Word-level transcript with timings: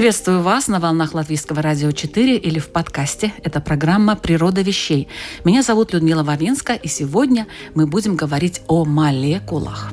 Приветствую 0.00 0.40
вас 0.40 0.66
на 0.66 0.80
волнах 0.80 1.12
Латвийского 1.12 1.60
радио 1.60 1.92
4 1.92 2.38
или 2.38 2.58
в 2.58 2.70
подкасте. 2.70 3.34
Это 3.44 3.60
программа 3.60 4.16
«Природа 4.16 4.62
вещей». 4.62 5.08
Меня 5.44 5.62
зовут 5.62 5.92
Людмила 5.92 6.22
Вавинска, 6.22 6.72
и 6.72 6.88
сегодня 6.88 7.46
мы 7.74 7.86
будем 7.86 8.16
говорить 8.16 8.62
о 8.66 8.86
молекулах. 8.86 9.92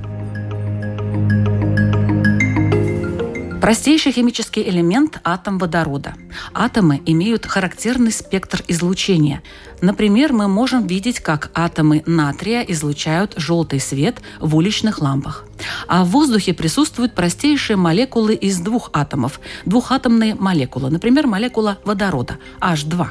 Простейший 3.59 4.13
химический 4.13 4.63
элемент– 4.70 5.20
атом 5.25 5.57
водорода. 5.57 6.13
Атомы 6.53 7.01
имеют 7.05 7.45
характерный 7.45 8.13
спектр 8.13 8.63
излучения. 8.70 9.43
Например, 9.81 10.34
мы 10.34 10.48
можем 10.48 10.88
видеть, 10.88 11.20
как 11.20 11.52
атомы 11.54 12.04
натрия 12.05 12.62
излучают 12.62 13.34
желтый 13.38 13.80
свет 13.80 14.22
в 14.40 14.55
уличных 14.55 15.02
лампах. 15.02 15.45
А 15.88 16.04
в 16.04 16.09
воздухе 16.09 16.54
присутствуют 16.54 17.13
простейшие 17.13 17.77
молекулы 17.77 18.34
из 18.34 18.60
двух 18.60 18.90
атомов. 18.93 19.40
Двухатомные 19.66 20.35
молекулы. 20.35 20.90
Например, 20.90 21.27
молекула 21.27 21.77
водорода– 21.84 22.38
H2. 22.60 23.07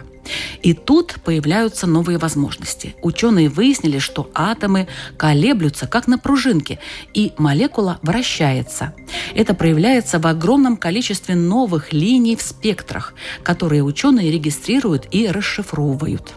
И 0.63 0.75
тут 0.75 1.17
появляются 1.25 1.87
новые 1.87 2.19
возможности. 2.19 2.97
Ученые 3.03 3.49
выяснили, 3.49 3.99
что 3.99 4.29
атомы 4.35 4.89
колеблются 5.17 5.87
как 5.87 6.09
на 6.09 6.19
пружинке, 6.19 6.81
и 7.15 7.33
молекула 7.39 7.99
вращается. 8.03 8.93
Это 9.35 9.55
проявляется 9.55 10.19
в 10.19 10.27
огромном 10.27 10.77
количестве 10.77 11.37
новых 11.37 11.93
линий 11.93 12.35
в 12.35 12.43
спектрах, 12.43 13.15
которые 13.45 13.85
ученые 13.85 14.33
регистрируют 14.33 15.07
и 15.13 15.29
расшифровывают. 15.29 16.35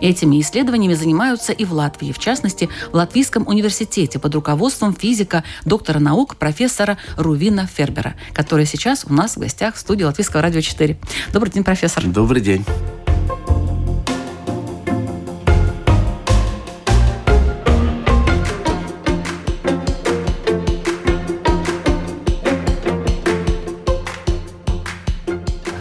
Этими 0.00 0.40
исследованиями 0.40 0.94
занимаются 0.94 1.52
и 1.52 1.64
в 1.64 1.72
Латвии, 1.72 2.12
в 2.12 2.18
частности, 2.18 2.68
в 2.92 2.94
Латвийском 2.94 3.46
университете 3.46 4.18
под 4.18 4.34
руководством 4.34 4.94
физика, 4.94 5.44
доктора 5.64 5.98
наук, 5.98 6.36
профессора 6.36 6.98
Рувина 7.16 7.66
Фербера, 7.66 8.14
который 8.32 8.66
сейчас 8.66 9.04
у 9.08 9.12
нас 9.12 9.36
в 9.36 9.40
гостях 9.40 9.74
в 9.74 9.78
студии 9.78 10.04
Латвийского 10.04 10.42
радио 10.42 10.60
4. 10.60 10.98
Добрый 11.32 11.52
день, 11.52 11.64
профессор. 11.64 12.04
Добрый 12.04 12.40
день. 12.40 12.64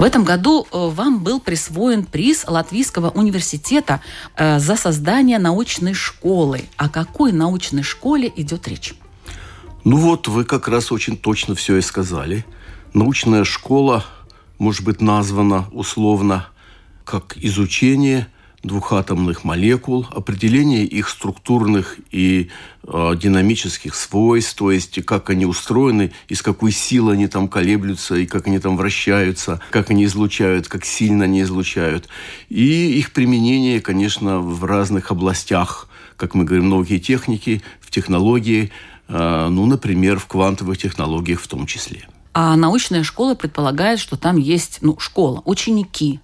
Этом 0.05 0.23
году 0.23 0.65
э, 0.65 0.67
вам 0.71 1.23
был 1.23 1.39
присвоен 1.39 2.05
приз 2.05 2.45
Латвийского 2.47 3.09
университета 3.09 4.01
э, 4.35 4.59
за 4.59 4.75
создание 4.75 5.39
научной 5.39 5.93
школы. 5.93 6.65
О 6.77 6.89
какой 6.89 7.31
научной 7.31 7.83
школе 7.83 8.31
идет 8.35 8.67
речь? 8.67 8.93
Ну 9.83 9.97
вот, 9.97 10.27
вы 10.27 10.45
как 10.45 10.67
раз 10.67 10.91
очень 10.91 11.17
точно 11.17 11.55
все 11.55 11.77
и 11.77 11.81
сказали. 11.81 12.45
Научная 12.93 13.43
школа 13.43 14.05
может 14.57 14.83
быть 14.83 15.01
названа 15.01 15.67
условно 15.71 16.47
как 17.03 17.37
изучение 17.37 18.27
двухатомных 18.65 19.43
молекул, 19.43 20.07
определение 20.11 20.85
их 20.85 21.09
структурных 21.09 21.97
и 22.11 22.49
э, 22.83 23.15
динамических 23.15 23.93
свойств, 23.95 24.55
то 24.55 24.71
есть 24.71 25.03
как 25.05 25.29
они 25.29 25.45
устроены, 25.45 26.11
из 26.27 26.41
какой 26.41 26.71
силы 26.71 27.13
они 27.13 27.27
там 27.27 27.47
колеблются, 27.47 28.15
и 28.15 28.25
как 28.25 28.47
они 28.47 28.59
там 28.59 28.75
вращаются, 28.77 29.61
как 29.69 29.91
они 29.91 30.05
излучают, 30.05 30.67
как 30.67 30.85
сильно 30.85 31.25
они 31.25 31.41
излучают. 31.41 32.09
И 32.49 32.97
их 32.97 33.13
применение, 33.13 33.81
конечно, 33.81 34.39
в 34.39 34.63
разных 34.65 35.11
областях, 35.11 35.87
как 36.17 36.33
мы 36.33 36.43
говорим, 36.43 36.65
многие 36.65 36.97
техники, 36.97 37.61
в 37.79 37.91
технологии, 37.91 38.71
э, 39.07 39.47
ну, 39.49 39.65
например, 39.65 40.19
в 40.19 40.25
квантовых 40.25 40.77
технологиях 40.77 41.39
в 41.39 41.47
том 41.47 41.67
числе. 41.67 42.07
А 42.33 42.55
научная 42.55 43.03
школа 43.03 43.35
предполагает, 43.35 43.99
что 43.99 44.17
там 44.17 44.37
есть 44.37 44.79
ну, 44.81 44.99
школа, 44.99 45.41
ученики, 45.45 46.19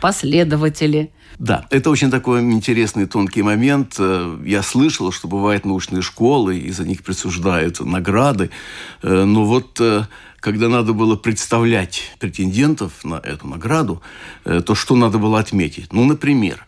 последователи– 0.00 1.10
да, 1.38 1.66
это 1.70 1.90
очень 1.90 2.10
такой 2.10 2.40
интересный 2.40 3.06
тонкий 3.06 3.42
момент. 3.42 3.94
Э, 4.00 4.36
я 4.44 4.62
слышал, 4.62 5.12
что 5.12 5.28
бывают 5.28 5.64
научные 5.64 6.02
школы, 6.02 6.58
и 6.58 6.70
за 6.72 6.84
них 6.84 7.04
присуждают 7.04 7.78
награды. 7.78 8.50
Э, 9.02 9.22
но 9.22 9.44
вот 9.44 9.80
э, 9.80 10.06
когда 10.40 10.68
надо 10.68 10.94
было 10.94 11.14
представлять 11.14 12.16
претендентов 12.18 13.04
на 13.04 13.16
эту 13.16 13.46
награду, 13.46 14.02
то 14.44 14.74
что 14.76 14.94
надо 14.94 15.18
было 15.18 15.40
отметить? 15.40 15.92
Ну, 15.92 16.04
например, 16.04 16.64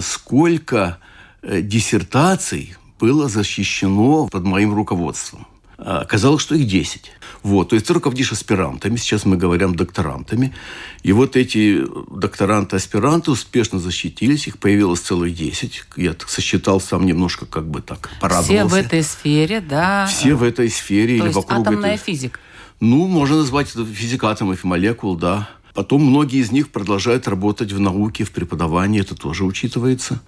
сколько 0.00 0.98
диссертаций 1.42 2.74
было 2.98 3.28
защищено 3.28 4.26
под 4.26 4.42
моим 4.42 4.74
руководством. 4.74 5.46
Оказалось, 5.78 6.42
что 6.42 6.54
их 6.54 6.66
10. 6.66 7.12
Вот, 7.42 7.68
то 7.68 7.76
есть 7.76 7.86
ты 7.86 7.92
руководишь 7.92 8.32
аспирантами, 8.32 8.96
сейчас 8.96 9.24
мы 9.24 9.36
говорим 9.36 9.74
докторантами. 9.74 10.54
И 11.02 11.12
вот 11.12 11.36
эти 11.36 11.84
докторанты-аспиранты 12.10 13.30
успешно 13.30 13.78
защитились, 13.78 14.48
их 14.48 14.58
появилось 14.58 15.00
целых 15.00 15.34
10. 15.34 15.84
Я 15.96 16.14
так 16.14 16.28
сосчитал 16.28 16.80
сам 16.80 17.04
немножко 17.04 17.46
как 17.46 17.68
бы 17.68 17.82
так 17.82 18.10
порадовался. 18.20 18.52
Все 18.52 18.64
в 18.64 18.74
этой 18.74 19.02
сфере, 19.02 19.60
да? 19.60 20.06
Все 20.06 20.34
в 20.34 20.42
этой 20.42 20.70
сфере. 20.70 21.18
То 21.18 21.24
или 21.24 21.24
есть 21.24 21.36
вокруг 21.36 21.60
атомная 21.60 21.94
этой... 21.94 22.04
физика? 22.04 22.40
Ну, 22.80 23.06
можно 23.06 23.36
назвать 23.36 23.70
это 23.70 23.86
физика 23.86 24.28
атомов 24.30 24.64
и 24.64 24.66
молекул, 24.66 25.16
да. 25.16 25.48
Потом 25.76 26.02
многие 26.02 26.40
из 26.40 26.52
них 26.52 26.70
продолжают 26.70 27.28
работать 27.28 27.70
в 27.70 27.78
науке, 27.78 28.24
в 28.24 28.30
преподавании, 28.30 29.02
это 29.02 29.14
тоже 29.14 29.44
учитывается. 29.44 30.22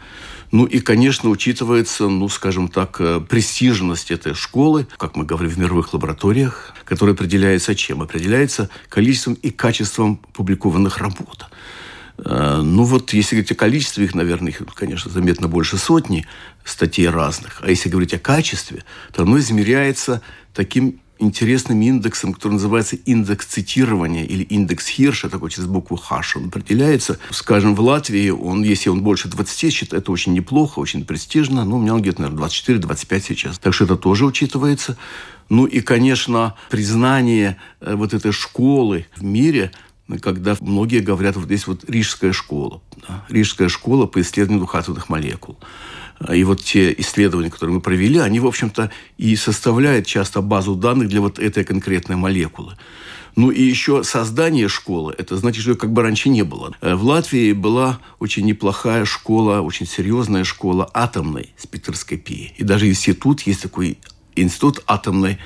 Ну 0.53 0.67
и, 0.67 0.79
конечно, 0.79 1.31
учитывается, 1.31 2.07
ну, 2.07 2.29
скажем 2.29 2.69
так, 2.69 3.01
э, 3.01 3.19
престижность 3.27 4.11
этой 4.11 4.35
школы, 4.35 4.87
как 4.99 5.17
мы 5.17 5.25
говорим 5.25 5.51
в 5.51 5.59
мировых 5.59 5.95
лабораториях, 5.95 6.75
которая 6.85 7.15
определяется 7.15 7.75
чем? 7.75 8.03
Определяется 8.03 8.69
количеством 8.91 9.35
и 9.41 9.49
качеством 9.49 10.21
публикованных 10.35 10.99
работ. 10.99 11.47
Э, 12.19 12.61
ну 12.63 12.83
вот, 12.83 13.15
если 13.15 13.37
говорить 13.37 13.53
о 13.53 13.55
количестве 13.55 14.05
их, 14.05 14.15
наверное, 14.15 14.51
их, 14.51 14.63
конечно, 14.75 15.11
заметно 15.11 15.49
больше 15.49 15.79
сотни 15.79 16.27
статей 16.63 17.09
разных. 17.09 17.63
А 17.63 17.71
если 17.71 17.89
говорить 17.89 18.13
о 18.13 18.19
качестве, 18.19 18.85
то 19.15 19.23
оно 19.23 19.39
измеряется 19.39 20.21
таким 20.53 21.01
интересным 21.19 21.81
индексом, 21.81 22.33
который 22.33 22.55
называется 22.55 22.97
индекс 22.97 23.47
цитирования 23.47 24.25
или 24.25 24.43
индекс 24.43 24.87
Хирша, 24.89 25.29
такой 25.29 25.51
через 25.51 25.67
букву 25.67 25.97
Хаш. 25.97 26.37
Он 26.37 26.47
определяется, 26.47 27.19
скажем, 27.31 27.75
в 27.75 27.81
Латвии, 27.81 28.31
он, 28.31 28.63
если 28.63 28.91
он 28.91 29.03
больше 29.03 29.29
20, 29.29 29.73
считает, 29.73 30.03
это 30.03 30.13
очень 30.13 30.33
неплохо, 30.33 30.79
очень 30.79 31.05
престижно. 31.05 31.65
Ну, 31.65 31.77
у 31.77 31.81
меня 31.81 31.95
он 31.95 32.03
где-то, 32.03 32.23
наверное, 32.23 32.49
24-25 32.49 33.25
сейчас. 33.27 33.59
Так 33.59 33.75
что 33.75 33.85
это 33.85 33.97
тоже 33.97 34.25
учитывается. 34.25 34.97
Ну 35.49 35.67
и, 35.67 35.81
конечно, 35.81 36.55
признание 36.71 37.57
э, 37.81 37.95
вот 37.95 38.15
этой 38.15 38.33
школы 38.33 39.07
в 39.17 39.25
мире– 39.25 39.73
когда 40.23 40.57
многие 40.61 41.01
говорят, 41.01 41.37
вот 41.37 41.45
здесь 41.45 41.67
вот 41.67 41.89
Рижская 41.89 42.33
школа, 42.33 42.81
да, 43.07 43.25
Рижская 43.29 43.69
школа 43.69 44.07
по 44.07 44.21
исследованию 44.21 44.61
двухатомных 44.61 45.09
молекул. 45.11 45.59
И 46.33 46.43
вот 46.45 46.63
те 46.63 46.93
исследования, 46.99 47.51
которые 47.51 47.77
мы 47.77 47.81
провели, 47.81 48.19
они, 48.19 48.41
в 48.41 48.47
общем-то, 48.47 48.91
и 49.19 49.37
составляют 49.37 50.07
часто 50.07 50.41
базу 50.41 50.75
данных 50.75 51.09
для 51.09 51.21
вот 51.21 51.39
этой 51.39 51.65
конкретной 51.65 52.17
молекулы. 52.17 52.77
Ну 53.37 53.51
и 53.51 53.63
еще 53.63 54.03
создание 54.03 54.67
школы, 54.67 55.15
это 55.17 55.37
значит, 55.37 55.63
что 55.63 55.77
как 55.77 55.93
бы 55.93 56.03
раньше 56.03 56.29
не 56.29 56.43
было. 56.43 56.75
Э, 56.81 56.97
в 56.97 57.05
Латвии 57.05 57.53
была 57.53 58.01
очень 58.19 58.45
неплохая 58.45 59.05
школа, 59.05 59.61
очень 59.61 59.87
серьезная 59.87 60.43
школа 60.43 60.91
атомной 60.93 61.51
спектроскопии. 61.57 62.53
И 62.57 62.65
даже 62.65 62.89
институт, 62.89 63.43
есть 63.43 63.63
такой 63.63 63.99
институт 64.35 64.83
атомной 64.87 65.39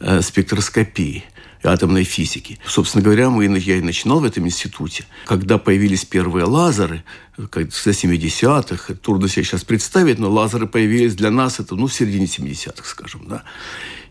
э, 0.00 0.22
спектроскопии– 0.22 1.24
атомной 1.62 2.04
физики. 2.04 2.58
Собственно 2.66 3.02
говоря, 3.02 3.30
мы, 3.30 3.46
я 3.58 3.76
и 3.76 3.80
начинал 3.80 4.20
в 4.20 4.24
этом 4.24 4.46
институте. 4.46 5.04
Когда 5.26 5.58
появились 5.58 6.04
первые 6.04 6.44
лазеры, 6.44 7.04
с 7.36 7.86
70-х, 7.86 8.94
трудно 8.94 9.28
себе 9.28 9.44
сейчас 9.44 9.64
представить, 9.64 10.18
но 10.18 10.30
лазеры 10.30 10.66
появились 10.66 11.14
для 11.14 11.30
нас, 11.30 11.60
это 11.60 11.74
ну, 11.74 11.86
в 11.86 11.92
середине 11.92 12.26
70-х, 12.26 12.84
скажем, 12.84 13.26
да. 13.28 13.42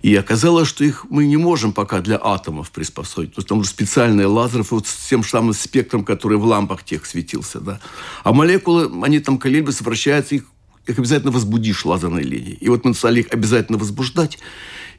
И 0.02 0.16
оказалось, 0.16 0.68
что 0.68 0.84
их 0.84 1.08
мы 1.10 1.26
не 1.26 1.38
можем 1.38 1.74
пока 1.74 2.00
для 2.00 2.20
атомов 2.22 2.70
приспособить. 2.70 3.34
То 3.34 3.40
есть 3.40 3.48
там 3.48 3.58
уже 3.58 3.70
специальные 3.70 4.28
лазеры 4.28 4.64
вот 4.70 4.86
с 4.86 5.08
тем 5.10 5.24
самым 5.24 5.54
спектром, 5.54 6.06
который 6.06 6.38
в 6.38 6.46
лампах 6.46 6.84
тех 6.84 7.08
светился. 7.08 7.60
Да. 7.60 7.80
А 8.24 8.32
молекулы, 8.32 8.92
они 9.04 9.20
там 9.20 9.40
колеблются, 9.40 9.84
вращаются, 9.84 10.36
их, 10.36 10.44
их 10.86 11.00
обязательно 11.00 11.32
возбудишь 11.32 11.86
лазерной 11.86 12.22
линией. 12.22 12.58
И 12.62 12.70
вот 12.70 12.86
мы 12.86 12.94
стали 12.94 13.22
их 13.22 13.34
обязательно 13.34 13.80
возбуждать. 13.80 14.38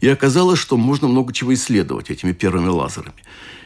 И 0.01 0.09
оказалось, 0.09 0.59
что 0.59 0.77
можно 0.77 1.09
много 1.09 1.33
чего 1.33 1.55
исследовать 1.55 2.11
этими 2.11 2.33
первыми 2.33 2.69
лазерами. 2.69 3.23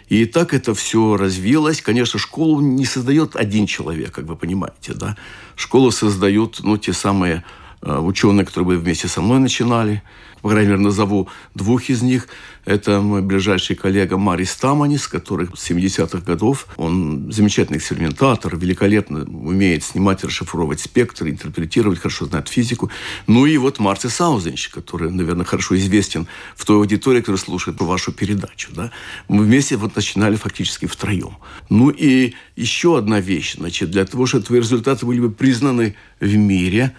И 0.08 0.24
так 0.24 0.54
это 0.54 0.74
все 0.74 1.16
развилось. 1.16 1.82
Конечно, 1.82 2.18
школу 2.18 2.60
не 2.60 2.84
создает 2.84 3.36
один 3.36 3.66
человек, 3.66 4.12
как 4.12 4.24
вы 4.24 4.36
понимаете. 4.36 4.94
Да? 4.94 5.16
Школу 5.56 5.90
создают 5.90 6.60
ну, 6.62 6.78
те 6.78 6.92
самые 6.92 7.44
э, 7.82 7.98
ученые, 7.98 8.44
которые 8.44 8.78
вместе 8.78 9.08
со 9.08 9.20
мной 9.20 9.38
начинали– 9.38 10.02
по 10.42 10.48
крайней 10.48 10.70
мере, 10.70 10.82
назову 10.82 11.28
двух 11.54 11.88
из 11.88 12.02
них. 12.02 12.28
Это 12.64 13.00
мой 13.00 13.22
ближайший 13.22 13.74
коллега 13.76 14.18
Марис 14.18 14.54
Таманис, 14.54 15.08
который 15.08 15.48
с 15.54 15.70
70-х 15.70 16.20
годов, 16.20 16.66
он 16.76 17.32
замечательный 17.32 17.78
экспериментатор, 17.78 18.56
великолепно 18.56 19.24
умеет 19.24 19.82
снимать, 19.82 20.24
расшифровывать 20.24 20.80
спектр, 20.80 21.28
интерпретировать, 21.28 21.98
хорошо 21.98 22.26
знает 22.26 22.48
физику. 22.48 22.90
Ну 23.26 23.46
и 23.46 23.56
вот 23.56 23.78
Марти 23.78 24.06
Саузенч, 24.08 24.68
который, 24.68 25.10
наверное, 25.10 25.44
хорошо 25.44 25.76
известен 25.76 26.26
в 26.54 26.64
той 26.64 26.76
аудитории, 26.76 27.20
которая 27.20 27.40
слушает 27.40 27.80
вашу 27.80 28.12
передачу. 28.12 28.70
Да? 28.72 28.90
Мы 29.28 29.44
вместе 29.44 29.76
вот 29.76 29.96
начинали 29.96 30.36
фактически 30.36 30.86
втроем. 30.86 31.36
Ну 31.70 31.90
и 31.90 32.34
еще 32.56 32.98
одна 32.98 33.20
вещь. 33.20 33.56
Значит, 33.56 33.90
для 33.90 34.04
того, 34.04 34.26
чтобы 34.26 34.44
твои 34.44 34.60
результаты 34.60 35.06
были 35.06 35.20
бы 35.20 35.30
признаны 35.30 35.96
в 36.20 36.36
мире, 36.36 36.94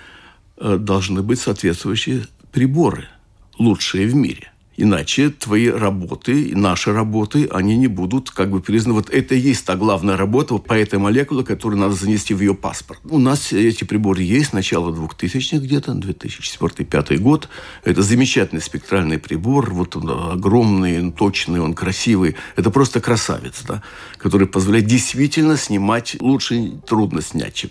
э, 0.57 0.77
должны 0.77 1.21
быть 1.21 1.39
соответствующие 1.39 2.25
приборы– 2.51 3.07
лучшие 3.61 4.07
в 4.07 4.15
мире. 4.15 4.51
Иначе 4.77 5.29
твои 5.29 5.67
работы, 5.69 6.55
наши 6.55 6.91
работы, 6.91 7.47
они 7.51 7.77
не 7.77 7.87
будут 7.87 8.31
как 8.31 8.49
бы 8.49 8.61
признаны. 8.61 8.95
Вот 8.95 9.09
это 9.11 9.35
и 9.35 9.39
есть 9.39 9.63
та 9.63 9.75
главная 9.75 10.17
работа 10.17 10.57
по 10.57 10.73
этой 10.73 10.97
молекуле, 10.97 11.43
которую 11.43 11.79
надо 11.79 11.93
занести 11.93 12.33
в 12.33 12.39
ее 12.39 12.55
паспорт. 12.55 12.99
У 13.03 13.19
нас 13.19 13.53
эти 13.53 13.83
приборы 13.83 14.23
есть, 14.23 14.53
начало 14.53 14.91
2000-х 14.91 15.57
где-то, 15.57 15.91
2004-2005 15.91 17.17
год. 17.17 17.49
Это 17.83 18.01
замечательный 18.01 18.61
спектральный 18.61 19.19
прибор, 19.19 19.71
вот 19.71 19.95
он 19.97 20.09
огромный, 20.09 21.11
точный, 21.11 21.59
он 21.59 21.75
красивый. 21.75 22.35
Это 22.55 22.71
просто 22.71 23.01
красавец, 23.01 23.61
да, 23.67 23.83
который 24.17 24.47
позволяет 24.47 24.87
действительно 24.87 25.57
снимать, 25.57 26.15
лучше 26.19 26.71
трудно 26.87 27.21
снять, 27.21 27.53
чем 27.53 27.69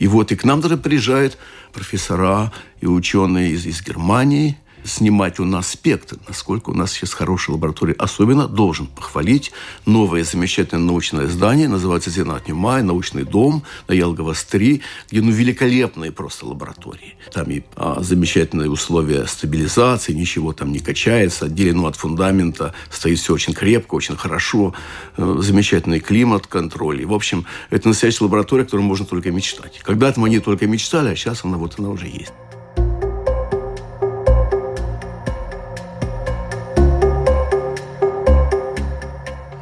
И 0.00 0.08
вот 0.08 0.32
и 0.32 0.36
к 0.36 0.42
нам 0.42 0.62
даже 0.62 0.78
приезжают 0.78 1.38
профессора 1.72 2.50
и 2.80 2.86
ученые 2.86 3.52
из, 3.52 3.66
из 3.66 3.82
Германии– 3.84 4.56
снимать 4.84 5.38
у 5.40 5.44
нас 5.44 5.68
спектр, 5.68 6.16
насколько 6.28 6.70
у 6.70 6.74
нас 6.74 6.92
сейчас 6.92 7.12
хорошая 7.12 7.56
лаборатория. 7.56 7.94
Особенно 7.98 8.48
должен 8.48 8.86
похвалить 8.86 9.52
новое 9.86 10.24
замечательное 10.24 10.84
научное 10.84 11.26
здание, 11.26 11.68
называется 11.68 12.10
Зенат 12.10 12.48
Май, 12.48 12.82
научный 12.82 13.24
дом 13.24 13.62
на 13.88 13.92
Ялговас-3, 13.92 14.80
где 15.10 15.20
ну, 15.20 15.30
великолепные 15.30 16.12
просто 16.12 16.46
лаборатории. 16.46 17.16
Там 17.32 17.50
и 17.50 17.62
а, 17.76 17.98
замечательные 18.00 18.70
условия 18.70 19.26
стабилизации, 19.26 20.12
ничего 20.12 20.52
там 20.52 20.72
не 20.72 20.80
качается, 20.80 21.46
отделено 21.46 21.86
от 21.86 21.96
фундамента, 21.96 22.74
стоит 22.90 23.18
все 23.18 23.34
очень 23.34 23.54
крепко, 23.54 23.94
очень 23.94 24.16
хорошо, 24.16 24.74
э, 25.16 25.36
замечательный 25.40 26.00
климат, 26.00 26.46
контроль. 26.46 27.02
И, 27.02 27.04
в 27.04 27.12
общем, 27.12 27.46
это 27.70 27.88
настоящая 27.88 28.24
лаборатория, 28.24 28.62
о 28.62 28.66
которой 28.66 28.82
можно 28.82 29.06
только 29.06 29.30
мечтать. 29.30 29.80
Когда-то 29.82 30.20
мы 30.20 30.30
не 30.30 30.40
только 30.40 30.66
мечтали, 30.66 31.10
а 31.10 31.16
сейчас 31.16 31.44
она 31.44 31.56
вот 31.56 31.78
она 31.78 31.90
уже 31.90 32.06
есть. 32.06 32.32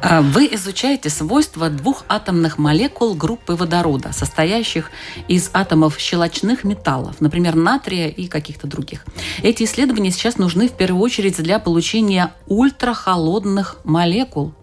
Вы 0.09 0.49
изучаете 0.53 1.09
свойства 1.09 1.69
двух 1.69 2.03
атомных 2.09 2.57
молекул 2.57 3.13
группы 3.13 3.55
водорода, 3.55 4.11
состоящих 4.11 4.91
из 5.27 5.51
атомов 5.53 5.99
щелочных 5.99 6.63
металлов, 6.63 7.21
например, 7.21 7.55
натрия 7.55 8.07
и 8.07 8.27
каких-то 8.27 8.67
других. 8.67 9.05
Эти 9.43 9.63
исследования 9.63 10.11
сейчас 10.11 10.37
нужны 10.37 10.67
в 10.67 10.73
первую 10.73 11.01
очередь 11.01 11.41
для 11.41 11.59
получения 11.59 12.33
ультрахолодных 12.47 13.77
молекул. 13.83 14.53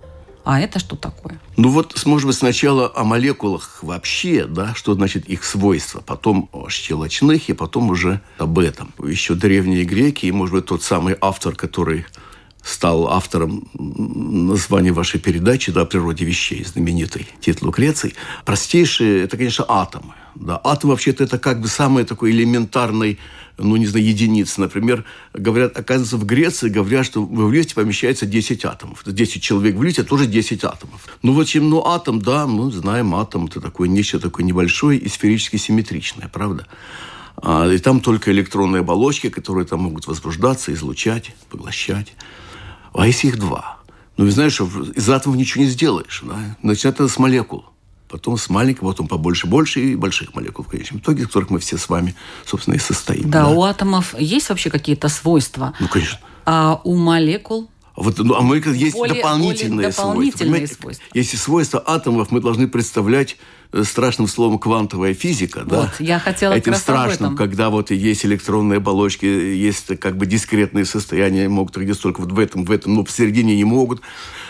А 0.45 0.61
это 0.61 0.79
что 0.79 0.95
такое? 0.95 1.41
Ну 1.57 1.71
вот, 1.71 2.07
может 2.07 2.29
быть, 2.29 2.37
сначала 2.37 2.93
о 2.95 3.03
молекулах 3.03 3.81
вообще, 3.83 4.47
да, 4.47 4.75
что 4.77 4.95
значит 4.95 5.29
их 5.29 5.43
свойства, 5.43 6.05
потом 6.07 6.49
о 6.53 6.69
щелочных, 6.69 7.49
и 7.49 7.53
потом 7.53 7.91
уже 7.91 8.21
об 8.39 8.61
этом. 8.61 8.95
Еще 9.05 9.35
древние 9.35 9.85
греки, 9.85 10.27
и, 10.27 10.31
может 10.31 10.55
быть, 10.55 10.67
тот 10.67 10.85
самый 10.85 11.17
автор, 11.21 11.57
который 11.57 12.07
стал 12.67 13.07
автором 13.09 13.69
названия 13.75 14.93
вашей 14.93 15.21
передачи 15.21 15.71
да, 15.71 15.83
о 15.83 15.85
природе 15.85 16.25
вещей, 16.25 16.65
знаменитый 16.65 17.29
Тит 17.41 17.63
Лукреций. 17.63 18.15
Простейшие– 18.45 19.23
это, 19.25 19.37
конечно, 19.37 19.65
атомы. 19.69 20.15
Да. 20.35 20.61
Атом, 20.65 20.91
вообще-то, 20.91 21.25
это 21.25 21.39
как 21.39 21.61
бы 21.61 21.69
самый 21.69 22.05
такой 22.05 22.33
элементарный, 22.33 23.19
ну, 23.57 23.77
не 23.77 23.87
знаю, 23.87 24.05
единицы. 24.05 24.61
Например, 24.61 25.05
говорят, 25.33 25.79
оказывается, 25.79 26.17
в 26.17 26.27
Греции 26.27 26.69
говорят, 26.69 27.07
что 27.07 27.23
в 27.23 27.43
Ивлете 27.43 27.75
помещается 27.75 28.27
10 28.27 28.65
атомов. 28.65 29.03
10 29.07 29.41
человек 29.41 29.77
в 29.77 29.83
это 29.83 30.03
тоже 30.03 30.27
10 30.27 30.65
атомов. 30.65 31.07
Ну, 31.23 31.33
вот 31.35 31.47
чем, 31.47 31.71
ну, 31.71 31.87
атом, 31.87 32.21
да, 32.21 32.49
мы 32.49 32.73
знаем, 32.73 33.15
атом– 33.15 33.47
это 33.47 33.61
такое 33.61 33.89
нечто 33.89 34.19
такое 34.19 34.45
небольшое 34.45 34.99
и 34.99 35.09
сферически 35.09 35.57
симметричное, 35.57 36.29
правда? 36.29 36.67
А, 37.37 37.71
и 37.71 37.79
там 37.79 38.01
только 38.01 38.33
электронные 38.33 38.81
оболочки, 38.81 39.31
которые 39.31 39.67
там 39.67 39.81
могут 39.81 40.09
возбуждаться, 40.09 40.75
излучать, 40.75 41.33
поглощать. 41.49 42.13
А 42.97 43.07
если 43.07 43.29
их 43.29 43.39
два? 43.39 43.79
Ну, 44.17 44.25
вы 44.25 44.31
знаешь, 44.31 44.61
из 44.61 45.11
атомов 45.11 45.39
ничего 45.39 45.65
не 45.65 45.71
сделаешь. 45.71 46.23
Да? 46.27 46.57
Значит, 46.63 46.87
это 46.87 47.09
с 47.09 47.19
молекул. 47.19 47.67
Потом 48.09 48.39
с 48.39 48.49
маленьких, 48.49 48.81
потом 48.81 49.09
побольше, 49.09 49.47
больше 49.47 49.81
и 49.81 49.97
больших 49.97 50.35
молекул 50.35 50.65
в 50.65 50.69
конечном 50.69 51.01
итоге, 51.01 51.23
из 51.23 51.27
которых 51.27 51.51
мы 51.51 51.59
все 51.59 51.77
с 51.77 51.89
вами, 51.89 52.15
собственно, 52.45 52.75
и 52.75 52.79
состоим. 52.79 53.31
Да, 53.31 53.47
да? 53.47 53.49
у 53.49 53.63
атомов 53.65 54.15
есть 54.19 54.49
вообще 54.49 54.71
какие-то 54.71 55.09
свойства? 55.09 55.75
Ну, 55.81 55.89
конечно. 55.89 56.21
А 56.45 56.81
у 56.85 56.95
молекул? 56.95 57.69
Вот, 57.97 58.19
ну, 58.19 58.35
а 58.35 58.43
молекул 58.43 58.73
есть 58.73 58.95
более, 58.95 59.17
дополнительные, 59.17 59.77
более 59.77 59.91
дополнительные 59.91 60.67
свойства. 60.67 60.83
свойства. 60.83 61.05
Если 61.15 61.37
свойства 61.37 61.83
атомов 61.85 62.31
мы 62.31 62.41
должны 62.41 62.69
представлять 62.69 63.37
страшным 63.83 64.29
словом 64.29 64.59
квантовая 64.59 65.15
физика, 65.15 65.61
вот, 65.65 65.69
да? 65.69 65.93
я 65.99 66.19
хотела 66.19 66.53
Этим 66.55 66.75
страшным, 66.75 67.37
когда 67.37 67.71
вот 67.71 67.91
есть 67.91 68.25
электронные 68.25 68.79
оболочки, 68.79 69.27
есть 69.27 69.99
как 69.99 70.17
бы 70.17 70.27
дискретные 70.27 70.85
состояния, 70.85 71.49
могут 71.49 71.75
находиться 71.75 72.03
только 72.03 72.21
вот 72.21 72.33
в 72.33 72.39
этом, 72.39 72.65
в 72.65 72.71
этом, 72.71 72.95
но 72.95 73.05
посередине 73.05 73.57
не 73.57 73.65
могут, 73.65 74.01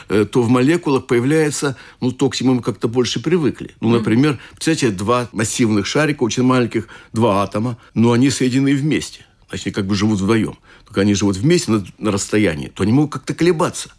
э, 0.09 0.25
то 0.25 0.43
в 0.43 0.49
молекулах 0.49 1.07
появляется, 1.07 1.77
ну, 2.01 2.13
то, 2.13 2.29
к 2.31 2.37
чему 2.37 2.55
мы 2.55 2.63
как-то 2.63 2.89
больше 2.89 3.23
привыкли. 3.23 3.75
Ну, 3.81 3.91
например, 3.91 4.39
представляете, 4.53 4.91
два 4.91 5.29
массивных 5.33 5.87
шарика, 5.87 6.23
очень 6.23 6.43
маленьких, 6.43 6.89
два 7.13 7.43
атома, 7.43 7.79
но 7.95 8.13
они 8.13 8.31
соединены 8.31 8.75
вместе. 8.75 9.27
Значит, 9.49 9.67
они 9.67 9.75
как 9.75 9.87
бы 9.87 9.95
живут 9.95 10.21
вдвоем. 10.21 10.59
Только 10.85 11.03
они 11.03 11.15
живут 11.15 11.37
вместе 11.37 11.71
на, 11.71 11.85
на 11.99 12.13
расстоянии, 12.13 12.69
то 12.69 12.83
они 12.83 12.93
могут 12.93 13.13
как-то 13.13 13.35
колебаться 13.35 13.91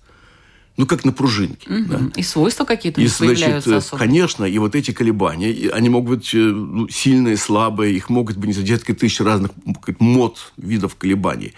ну, 0.78 0.86
как 0.86 1.04
на 1.06 1.12
пружинке. 1.12 1.70
Угу. 1.70 1.86
Да. 1.88 2.02
И 2.16 2.24
свойства 2.24 2.64
какие-то 2.64 3.02
и, 3.02 3.08
значит, 3.08 3.68
особо. 3.68 4.00
Конечно, 4.00 4.46
и 4.46 4.58
вот 4.60 4.76
эти 4.76 4.92
колебания, 4.92 5.72
они 5.72 5.90
могут 5.90 6.20
быть 6.20 6.34
э, 6.34 6.38
ну, 6.38 6.88
сильные, 6.88 7.36
слабые, 7.36 7.96
их 7.96 8.10
могут 8.10 8.38
быть 8.38 8.64
десятки 8.64 8.94
тысяч 8.94 9.20
разных 9.20 9.52
мод 10.00 10.54
видов 10.56 10.96
колебаний. 10.96 11.54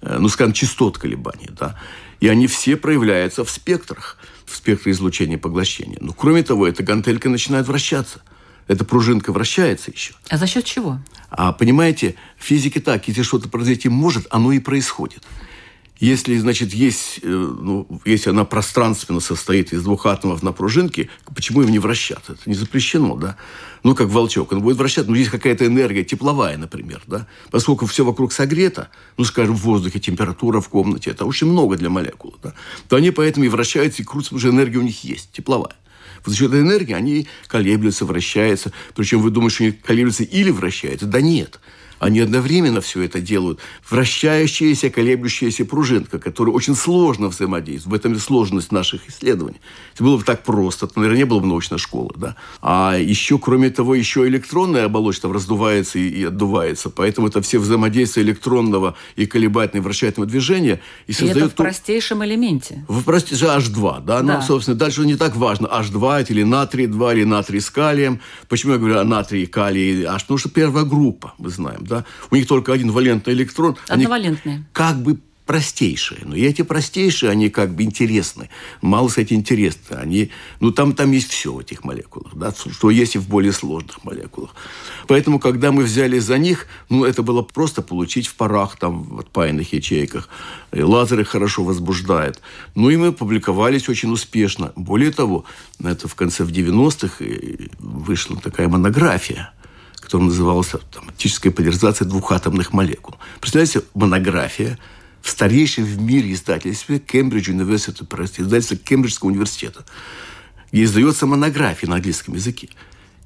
Э, 0.00 0.18
ну, 0.18 0.28
скажем, 0.28 0.52
частот 0.52 0.98
колебаний, 0.98 1.48
да. 1.58 1.78
И 2.20 2.28
они 2.28 2.46
все 2.46 2.76
проявляются 2.76 3.44
в 3.44 3.50
спектрах, 3.50 4.18
в 4.46 4.54
спектре 4.56 4.92
излучения 4.92 5.36
и 5.36 5.40
поглощения. 5.40 5.98
Но, 6.00 6.12
кроме 6.12 6.42
того, 6.42 6.66
эта 6.66 6.82
гантелька 6.82 7.28
начинает 7.28 7.66
вращаться. 7.66 8.20
Эта 8.68 8.84
пружинка 8.84 9.32
вращается 9.32 9.90
еще. 9.90 10.14
А 10.28 10.36
за 10.36 10.46
счет 10.46 10.64
чего? 10.64 11.00
А 11.28 11.52
понимаете, 11.52 12.14
в 12.38 12.44
физике 12.44 12.80
так, 12.80 13.08
если 13.08 13.22
что-то 13.22 13.48
произойти 13.48 13.88
может, 13.88 14.28
оно 14.30 14.52
и 14.52 14.60
происходит. 14.60 15.24
Если, 16.00 16.38
значит, 16.38 16.72
есть, 16.72 17.20
э, 17.22 17.28
ну, 17.28 17.86
если 18.06 18.30
она 18.30 18.46
пространственно 18.46 19.20
состоит 19.20 19.74
из 19.74 19.82
двух 19.82 20.06
атомов 20.06 20.42
на 20.42 20.52
пружинке, 20.52 21.10
почему 21.34 21.60
им 21.60 21.68
не 21.68 21.78
вращаться? 21.78 22.32
Это 22.32 22.42
не 22.46 22.54
запрещено, 22.54 23.16
да? 23.16 23.36
Ну, 23.82 23.94
как 23.94 24.08
волчок, 24.08 24.50
он 24.52 24.62
будет 24.62 24.78
вращаться, 24.78 25.10
но 25.10 25.16
есть 25.18 25.30
какая-то 25.30 25.66
энергия 25.66 26.02
тепловая, 26.02 26.56
например, 26.56 27.02
да? 27.06 27.26
Поскольку 27.50 27.84
все 27.84 28.02
вокруг 28.02 28.32
согрето, 28.32 28.88
ну, 29.18 29.24
скажем, 29.24 29.54
в 29.54 29.60
воздухе, 29.60 30.00
температура 30.00 30.62
в 30.62 30.70
комнате, 30.70 31.10
это 31.10 31.26
очень 31.26 31.48
много 31.48 31.76
для 31.76 31.90
молекул, 31.90 32.34
да? 32.42 32.54
То 32.88 32.96
они 32.96 33.10
поэтому 33.10 33.44
и 33.44 33.48
вращаются, 33.48 34.00
и 34.00 34.04
крутятся, 34.06 34.30
потому 34.30 34.40
что 34.40 34.56
энергия 34.56 34.78
у 34.78 34.82
них 34.82 35.04
есть, 35.04 35.30
тепловая. 35.32 35.76
Вот 36.24 36.32
за 36.32 36.36
счет 36.36 36.48
этой 36.48 36.62
энергии 36.62 36.94
они 36.94 37.26
колеблются, 37.46 38.06
вращаются. 38.06 38.72
Причем 38.94 39.20
вы 39.20 39.30
думаете, 39.30 39.54
что 39.54 39.64
они 39.64 39.72
колеблются 39.72 40.22
или 40.22 40.50
вращаются? 40.50 41.04
Да 41.06 41.20
нет. 41.20 41.60
Они 42.00 42.18
одновременно 42.20 42.80
все 42.80 43.02
это 43.02 43.20
делают. 43.20 43.60
Вращающаяся, 43.88 44.88
колеблющаяся 44.90 45.64
пружинка, 45.66 46.18
которая 46.18 46.54
очень 46.54 46.74
сложно 46.74 47.28
взаимодействует. 47.28 47.92
В 47.92 47.94
этом 47.94 48.14
и 48.14 48.18
сложность 48.18 48.72
наших 48.72 49.08
исследований. 49.08 49.60
Это 49.94 50.02
было 50.02 50.16
бы 50.16 50.24
так 50.24 50.42
просто, 50.42 50.86
то, 50.86 50.94
наверное, 50.96 51.18
не 51.18 51.24
было 51.24 51.40
бы 51.40 51.46
научной 51.46 51.78
школы. 51.78 52.10
Да? 52.16 52.36
А 52.62 52.96
еще, 52.98 53.38
кроме 53.38 53.68
того, 53.68 53.94
еще 53.94 54.26
электронная 54.26 54.86
оболочка 54.86 55.30
раздувается 55.30 55.98
и, 55.98 56.08
и 56.08 56.24
отдувается. 56.24 56.88
Поэтому 56.88 57.28
это 57.28 57.42
все 57.42 57.58
взаимодействие 57.58 58.24
электронного 58.24 58.96
и 59.16 59.26
колебательного 59.26 59.84
вращательного 59.84 60.28
движения. 60.28 60.80
И, 61.06 61.12
и 61.12 61.26
это 61.26 61.50
в 61.50 61.54
простейшем 61.54 62.24
элементе. 62.24 62.84
В 62.88 63.02
простейшем 63.04 63.48
H2, 63.48 64.04
да? 64.04 64.22
да. 64.22 64.36
Ну, 64.38 64.42
собственно, 64.42 64.76
дальше 64.76 65.04
не 65.04 65.16
так 65.16 65.36
важно, 65.36 65.66
H2 65.66 66.26
или 66.30 66.44
натрий 66.44 66.86
2, 66.86 67.12
или 67.12 67.24
натрий 67.24 67.60
с 67.60 67.68
калием. 67.68 68.20
Почему 68.48 68.72
я 68.72 68.78
говорю 68.78 68.98
о 68.98 69.04
натрии, 69.04 69.44
калии, 69.44 70.04
H? 70.04 70.22
Потому 70.22 70.38
что 70.38 70.48
первая 70.48 70.84
группа, 70.84 71.34
мы 71.36 71.50
знаем, 71.50 71.84
да, 71.90 72.04
у 72.30 72.36
них 72.36 72.46
только 72.46 72.72
один 72.72 72.90
валентный 72.92 73.34
электрон. 73.34 73.76
Одновалентные. 73.88 74.54
Они 74.54 74.64
как 74.72 75.02
бы 75.02 75.18
простейшие. 75.50 76.20
Но 76.22 76.36
и 76.36 76.42
эти 76.42 76.62
простейшие, 76.62 77.28
они 77.28 77.50
как 77.50 77.74
бы 77.74 77.82
интересны. 77.82 78.48
Мало, 78.82 79.08
кстати, 79.08 79.34
интересны. 79.34 79.96
Они, 79.96 80.30
ну, 80.60 80.70
там, 80.70 80.94
там 80.94 81.10
есть 81.10 81.32
все 81.32 81.52
в 81.52 81.58
этих 81.58 81.82
молекулах, 81.82 82.36
да, 82.36 82.52
что 82.52 82.88
есть 82.88 83.16
и 83.16 83.18
в 83.18 83.28
более 83.28 83.50
сложных 83.50 84.04
молекулах. 84.04 84.54
Поэтому, 85.08 85.40
когда 85.40 85.72
мы 85.72 85.82
взяли 85.82 86.20
за 86.20 86.38
них, 86.38 86.68
ну, 86.88 87.04
это 87.04 87.24
было 87.24 87.42
просто 87.42 87.82
получить 87.82 88.28
в 88.28 88.36
парах, 88.36 88.76
там, 88.76 89.02
в 89.02 89.18
отпаянных 89.18 89.72
ячейках. 89.72 90.28
И 90.70 90.82
лазеры 90.82 91.24
хорошо 91.24 91.64
возбуждают. 91.64 92.40
Ну, 92.76 92.88
и 92.88 92.96
мы 92.96 93.12
публиковались 93.12 93.88
очень 93.88 94.12
успешно. 94.12 94.72
Более 94.76 95.10
того, 95.10 95.44
это 95.82 96.06
в 96.06 96.14
конце 96.14 96.44
в 96.44 96.52
90-х 96.52 97.24
вышла 97.80 98.36
такая 98.36 98.68
монография– 98.68 99.52
который 100.10 100.24
назывался 100.24 100.78
там, 100.78 101.08
«Оптическая 101.08 101.52
поляризация 101.52 102.04
двухатомных 102.04 102.72
молекул». 102.72 103.14
Представляете, 103.40 103.82
монография 103.94 104.76
в 105.22 105.30
старейшем 105.30 105.84
в 105.84 106.00
мире 106.00 106.32
издательстве 106.32 106.98
University 107.54 108.04
Press, 108.04 108.32
издательство 108.38 108.76
Кембриджского 108.76 109.28
университета, 109.28 109.84
где 110.72 110.82
издается 110.82 111.26
монография 111.26 111.88
на 111.88 111.94
английском 111.94 112.34
языке. 112.34 112.70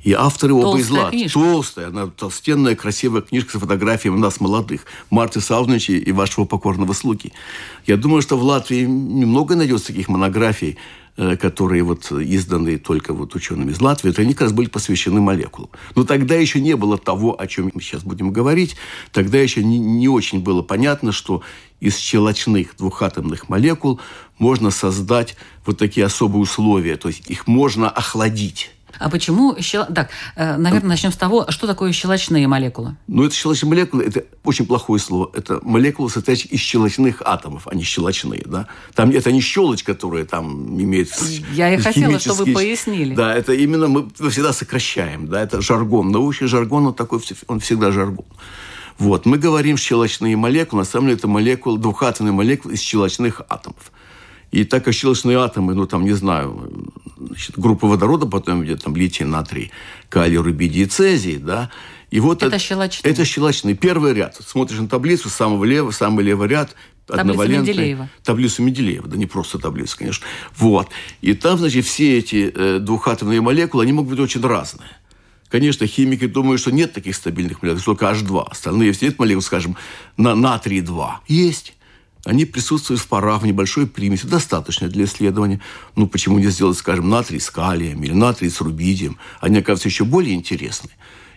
И 0.05 0.13
авторы 0.13 0.55
оба 0.55 0.79
из 0.79 0.91
Лат. 0.91 1.13
Толстая, 1.33 1.89
она 1.89 2.07
толстенная, 2.07 2.77
красивая 2.77 3.23
книжка 3.23 3.59
с 3.59 3.61
фотографиями 3.61 4.19
нас, 4.19 4.41
молодых. 4.41 4.85
Марты 5.11 5.41
Сауновича 5.41 5.95
и 5.95 6.13
вашего 6.13 6.45
покорного 6.45 6.93
слуги. 6.93 7.33
Я 7.87 7.97
думаю, 7.97 8.23
что 8.23 8.37
в 8.37 8.43
Латвии 8.43 8.83
немного 8.83 9.57
найдется 9.57 9.89
таких 9.89 10.09
монографий, 10.09 10.79
Э, 11.17 11.37
которые 11.37 11.85
вот 11.85 12.11
изданы 12.11 12.77
только 12.77 13.15
вот 13.15 13.37
учеными 13.37 13.71
из 13.71 13.81
Латвии, 13.81 14.11
это 14.11 14.23
они 14.23 14.33
как 14.33 14.41
раз 14.41 14.53
были 14.53 14.67
посвящены 14.67 15.21
молекулам. 15.21 15.71
Но 15.95 16.03
тогда 16.03 16.35
еще 16.35 16.61
не 16.61 16.75
было 16.75 16.99
того, 16.99 17.41
о 17.41 17.47
чем 17.47 17.71
мы 17.73 17.81
сейчас 17.81 18.03
будем 18.03 18.33
говорить. 18.33 18.75
Тогда 19.13 19.39
еще 19.39 19.63
не, 19.63 19.79
не 19.79 20.09
очень 20.09 20.41
было 20.41 20.63
понятно, 20.63 21.13
что 21.13 21.43
из 21.79 21.99
щелочных 21.99 22.77
двухатомных 22.77 23.49
молекул 23.49 24.01
можно 24.39 24.73
создать 24.73 25.37
вот 25.65 25.79
такие 25.79 26.05
особые 26.05 26.43
условия. 26.43 26.97
То 26.97 27.07
есть 27.07 27.31
их 27.31 27.47
можно 27.47 27.89
охладить. 27.89 28.74
А 28.99 29.11
почему 29.11 29.57
щел... 29.61 29.87
Так, 29.87 30.11
э, 30.37 30.57
наверное, 30.57 30.91
начнем 30.91 31.13
с 31.13 31.17
того, 31.17 31.47
что 31.51 31.67
такое 31.67 31.93
щелочные 31.93 32.47
молекулы? 32.49 32.97
Ну, 33.07 33.25
это 33.25 33.35
щелочные 33.35 33.71
молекулы, 33.71 34.05
это 34.05 34.25
очень 34.45 34.67
плохое 34.67 35.01
слово. 35.01 35.31
Это 35.35 35.61
молекулы, 35.63 36.11
состоящие 36.11 36.53
из 36.53 36.61
щелочных 36.61 37.23
атомов, 37.25 37.67
а 37.71 37.75
не 37.75 37.83
щелочные, 37.83 38.43
да. 38.45 38.67
Там 38.95 39.11
это 39.11 39.33
не 39.33 39.41
щелочь, 39.41 39.83
которая 39.83 40.25
там 40.25 40.81
имеет 40.81 41.11
Я 41.53 41.75
и 41.75 41.79
хотела, 41.79 42.19
чтобы 42.19 42.45
вы 42.45 42.53
пояснили. 42.53 43.15
Да, 43.15 43.35
это 43.35 43.53
именно 43.53 43.89
мы 43.89 44.09
всегда 44.31 44.53
сокращаем, 44.53 45.29
да, 45.29 45.43
это 45.43 45.61
жаргон. 45.61 46.11
Научный 46.11 46.49
жаргон, 46.49 46.87
он 46.87 46.95
такой, 46.95 47.21
он 47.47 47.61
всегда 47.61 47.93
жаргон. 47.93 48.27
Вот, 48.99 49.27
мы 49.27 49.39
говорим 49.39 49.77
щелочные 49.77 50.37
молекулы, 50.37 50.83
на 50.83 50.87
самом 50.87 51.07
деле 51.07 51.19
это 51.19 51.27
молекулы, 51.27 51.79
двухатомные 51.79 52.33
молекулы 52.33 52.75
из 52.75 52.81
щелочных 52.81 53.43
атомов. 53.49 53.91
И 54.51 54.65
так 54.65 54.91
щелочные 54.93 55.39
атомы, 55.39 55.75
ну, 55.75 55.87
там, 55.87 56.05
не 56.05 56.13
знаю, 56.13 56.93
значит, 57.19 57.59
группа 57.59 57.89
водорода, 57.89 58.27
потом 58.27 58.65
идет 58.65 58.83
там 58.83 58.95
литий, 58.97 59.25
натрий, 59.25 59.73
калий, 60.09 60.37
рубидий 60.37 60.83
и 60.83 60.87
цезий, 60.87 61.39
да, 61.39 61.71
и 62.11 62.21
вот 62.21 62.45
это, 62.45 62.55
это 62.55 62.59
щелочные. 62.61 63.13
Это 63.13 63.25
щелочные. 63.25 63.75
Первый 63.75 64.15
ряд. 64.15 64.37
Смотришь 64.47 64.79
на 64.79 64.87
таблицу, 64.87 65.29
с 65.29 65.35
самого 65.35 65.65
левого, 65.65 65.91
самый 65.91 66.25
левый 66.25 66.47
ряд, 66.49 66.77
Таблицу 67.07 67.49
Менделеева. 67.49 68.09
Таблицу 68.23 68.63
Менделеева, 68.63 69.09
да 69.09 69.17
не 69.17 69.27
просто 69.27 69.59
таблицу, 69.59 69.99
конечно. 69.99 70.27
Вот. 70.57 70.89
И 71.21 71.35
там, 71.35 71.59
значит, 71.59 71.85
все 71.85 72.19
эти 72.19 72.51
э, 72.55 72.79
двухатомные 72.79 73.41
молекулы, 73.41 73.83
они 73.83 73.93
могут 73.93 74.13
быть 74.13 74.21
очень 74.21 74.41
разные. 74.41 74.89
Конечно, 75.51 75.87
химики 75.87 76.27
думают, 76.27 76.61
что 76.61 76.73
нет 76.73 76.93
таких 76.93 77.15
стабильных 77.15 77.63
молекул, 77.63 77.83
только 77.83 78.07
H2. 78.07 78.49
Остальные 78.51 78.93
все 78.93 79.09
эти 79.09 79.17
молекулы, 79.19 79.43
скажем, 79.43 79.77
на 80.17 80.35
натрий-2. 80.35 81.11
Есть. 81.29 81.75
Они 82.25 82.47
присутствуют 82.47 83.02
в 83.02 83.07
парах, 83.07 83.43
в 83.43 83.47
небольшой 83.47 83.87
примеси, 83.87 84.26
достаточно 84.26 84.88
для 84.88 85.04
исследования. 85.04 85.61
Ну, 85.95 86.07
почему 86.07 86.38
не 86.38 86.47
сделать, 86.47 86.78
скажем, 86.78 87.11
натрий 87.11 87.38
с 87.38 87.50
калием 87.50 88.02
или 88.02 88.12
натрий 88.12 88.49
с 88.49 88.61
рубидием? 88.62 89.19
Они, 89.40 89.59
оказывается, 89.59 89.88
еще 89.88 90.04
более 90.04 90.35
интересны. 90.35 90.90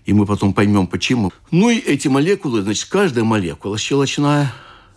И 0.05 0.13
мы 0.13 0.25
потом 0.25 0.53
поймем, 0.53 0.87
почему. 0.87 1.33
Ну 1.51 1.69
и 1.69 1.77
эти 1.77 2.07
молекулы, 2.07 2.61
значит, 2.61 2.87
каждая 2.89 3.25
молекула 3.25 3.77
щелочная, 3.77 4.53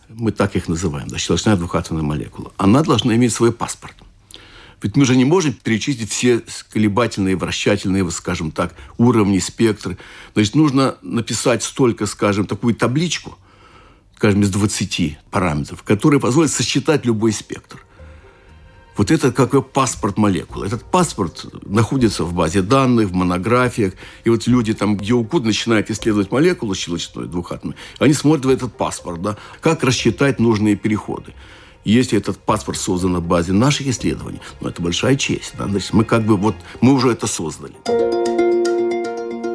мы 0.08 0.30
так 0.30 0.54
их 0.54 0.68
называем, 0.68 1.08
да, 1.08 1.18
щелочная 1.18 1.56
двухатомная 1.56 2.04
молекула, 2.04 2.52
она 2.56 2.82
должна 2.82 3.16
иметь 3.16 3.32
свой 3.32 3.52
паспорт. 3.52 3.96
Ведь 4.82 4.96
мы 4.96 5.04
же 5.04 5.16
не 5.16 5.24
можем 5.24 5.52
перечислить 5.52 6.10
все 6.10 6.42
колебательные, 6.72 7.36
вращательные, 7.36 8.08
скажем 8.12 8.50
так, 8.50 8.74
уровни, 8.96 9.38
спектры. 9.38 9.98
Значит, 10.34 10.54
нужно 10.54 10.96
написать 11.02 11.64
столько, 11.64 12.06
скажем, 12.06 12.46
такую 12.46 12.76
табличку– 12.76 13.36
скажем, 14.20 14.42
из 14.42 14.50
20 14.50 15.16
параметров, 15.30 15.82
которые 15.82 16.20
позволят 16.20 16.50
сосчитать 16.50 17.06
любой 17.06 17.32
спектр. 17.32 17.82
Вот 18.94 19.10
это 19.10 19.32
как 19.32 19.70
паспорт 19.70 20.18
молекулы. 20.18 20.66
Этот 20.66 20.84
паспорт 20.84 21.46
находится 21.64 22.24
в 22.24 22.34
базе 22.34 22.60
данных, 22.60 23.08
в 23.08 23.14
монографиях. 23.14 23.94
И 24.24 24.28
вот 24.28 24.46
люди 24.46 24.74
там, 24.74 24.98
где 24.98 25.14
угодно, 25.14 25.46
начинают 25.46 25.88
исследовать 25.90 26.30
молекулу 26.30 26.74
щелочной, 26.74 27.28
двухатомной, 27.28 27.78
они 27.98 28.12
смотрят 28.12 28.44
в 28.44 28.50
этот 28.50 28.76
паспорт, 28.76 29.22
да, 29.22 29.38
как 29.62 29.82
рассчитать 29.84 30.38
нужные 30.38 30.76
переходы. 30.76 31.32
Если 31.86 32.18
этот 32.18 32.36
паспорт 32.36 32.76
создан 32.76 33.12
на 33.12 33.20
базе 33.22 33.54
наших 33.54 33.86
исследований, 33.86 34.42
ну, 34.60 34.68
это 34.68 34.82
большая 34.82 35.16
честь. 35.16 35.54
Да? 35.56 35.66
Значит, 35.66 35.94
мы 35.94 36.04
как 36.04 36.26
бы 36.26 36.36
вот, 36.36 36.56
мы 36.82 36.92
уже 36.92 37.10
это 37.10 37.26
создали. 37.26 37.72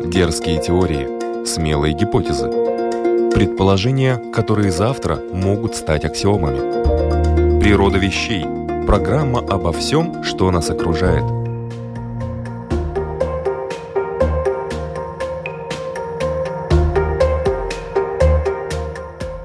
Дерзкие 0.10 0.60
теории, 0.60 1.46
смелые 1.46 1.94
гипотезы– 1.94 2.50
Предположения, 3.36 4.16
которые 4.34 4.72
завтра 4.72 5.20
могут 5.34 5.76
стать 5.76 6.06
аксиомами. 6.06 7.60
Природа 7.60 7.98
вещей. 7.98 8.46
Программа 8.88 9.40
обо 9.40 9.74
всем, 9.74 10.24
что 10.24 10.50
нас 10.52 10.70
окружает. 10.70 11.26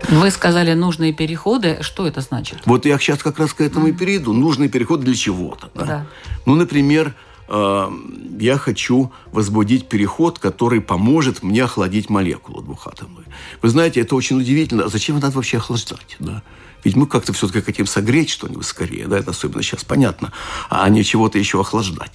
Вы 0.09 0.31
сказали 0.31 0.75
нужные 0.75 1.13
переходы. 1.13 1.79
Что 1.81 2.07
это 2.07 2.21
значит? 2.21 2.61
Вот 2.67 2.87
я 2.87 2.97
сейчас 2.97 3.25
как 3.25 3.41
раз 3.41 3.53
к 3.53 3.61
этому 3.61 3.89
mm-hmm. 3.89 3.91
и 3.91 3.95
перейду. 3.95 4.33
Нужные 4.33 4.69
переходы 4.69 5.05
для 5.05 5.17
чего-то. 5.17 5.69
Да? 5.75 5.85
Да. 5.85 6.07
Ну, 6.47 6.55
например, 6.55 7.17
я 7.51 8.59
хочу 8.59 9.13
возбудить 9.33 9.89
переход, 9.89 10.39
который 10.39 10.81
поможет 10.81 11.43
мне 11.43 11.65
охладить 11.65 12.09
молекулу 12.09 12.63
двухатомную. 12.63 13.27
Вы 13.61 13.69
знаете, 13.69 14.01
это 14.01 14.15
очень 14.15 14.39
удивительно. 14.39 14.85
А 14.85 14.89
зачем 14.89 15.19
надо 15.19 15.35
вообще 15.35 15.57
охлаждать? 15.57 16.17
Да? 16.21 16.43
Ведь 16.85 16.97
мы 16.97 17.07
как-то 17.07 17.33
все-таки 17.33 17.61
хотим 17.61 17.87
согреть 17.87 18.31
что-нибудь 18.31 18.67
скорее, 18.67 19.07
да, 19.07 19.19
это 19.19 19.33
особенно 19.33 19.63
сейчас 19.63 19.85
понятно, 19.85 20.33
а 20.71 20.89
не 20.89 21.05
чего-то 21.05 21.39
еще 21.39 21.61
охлаждать. 21.61 22.13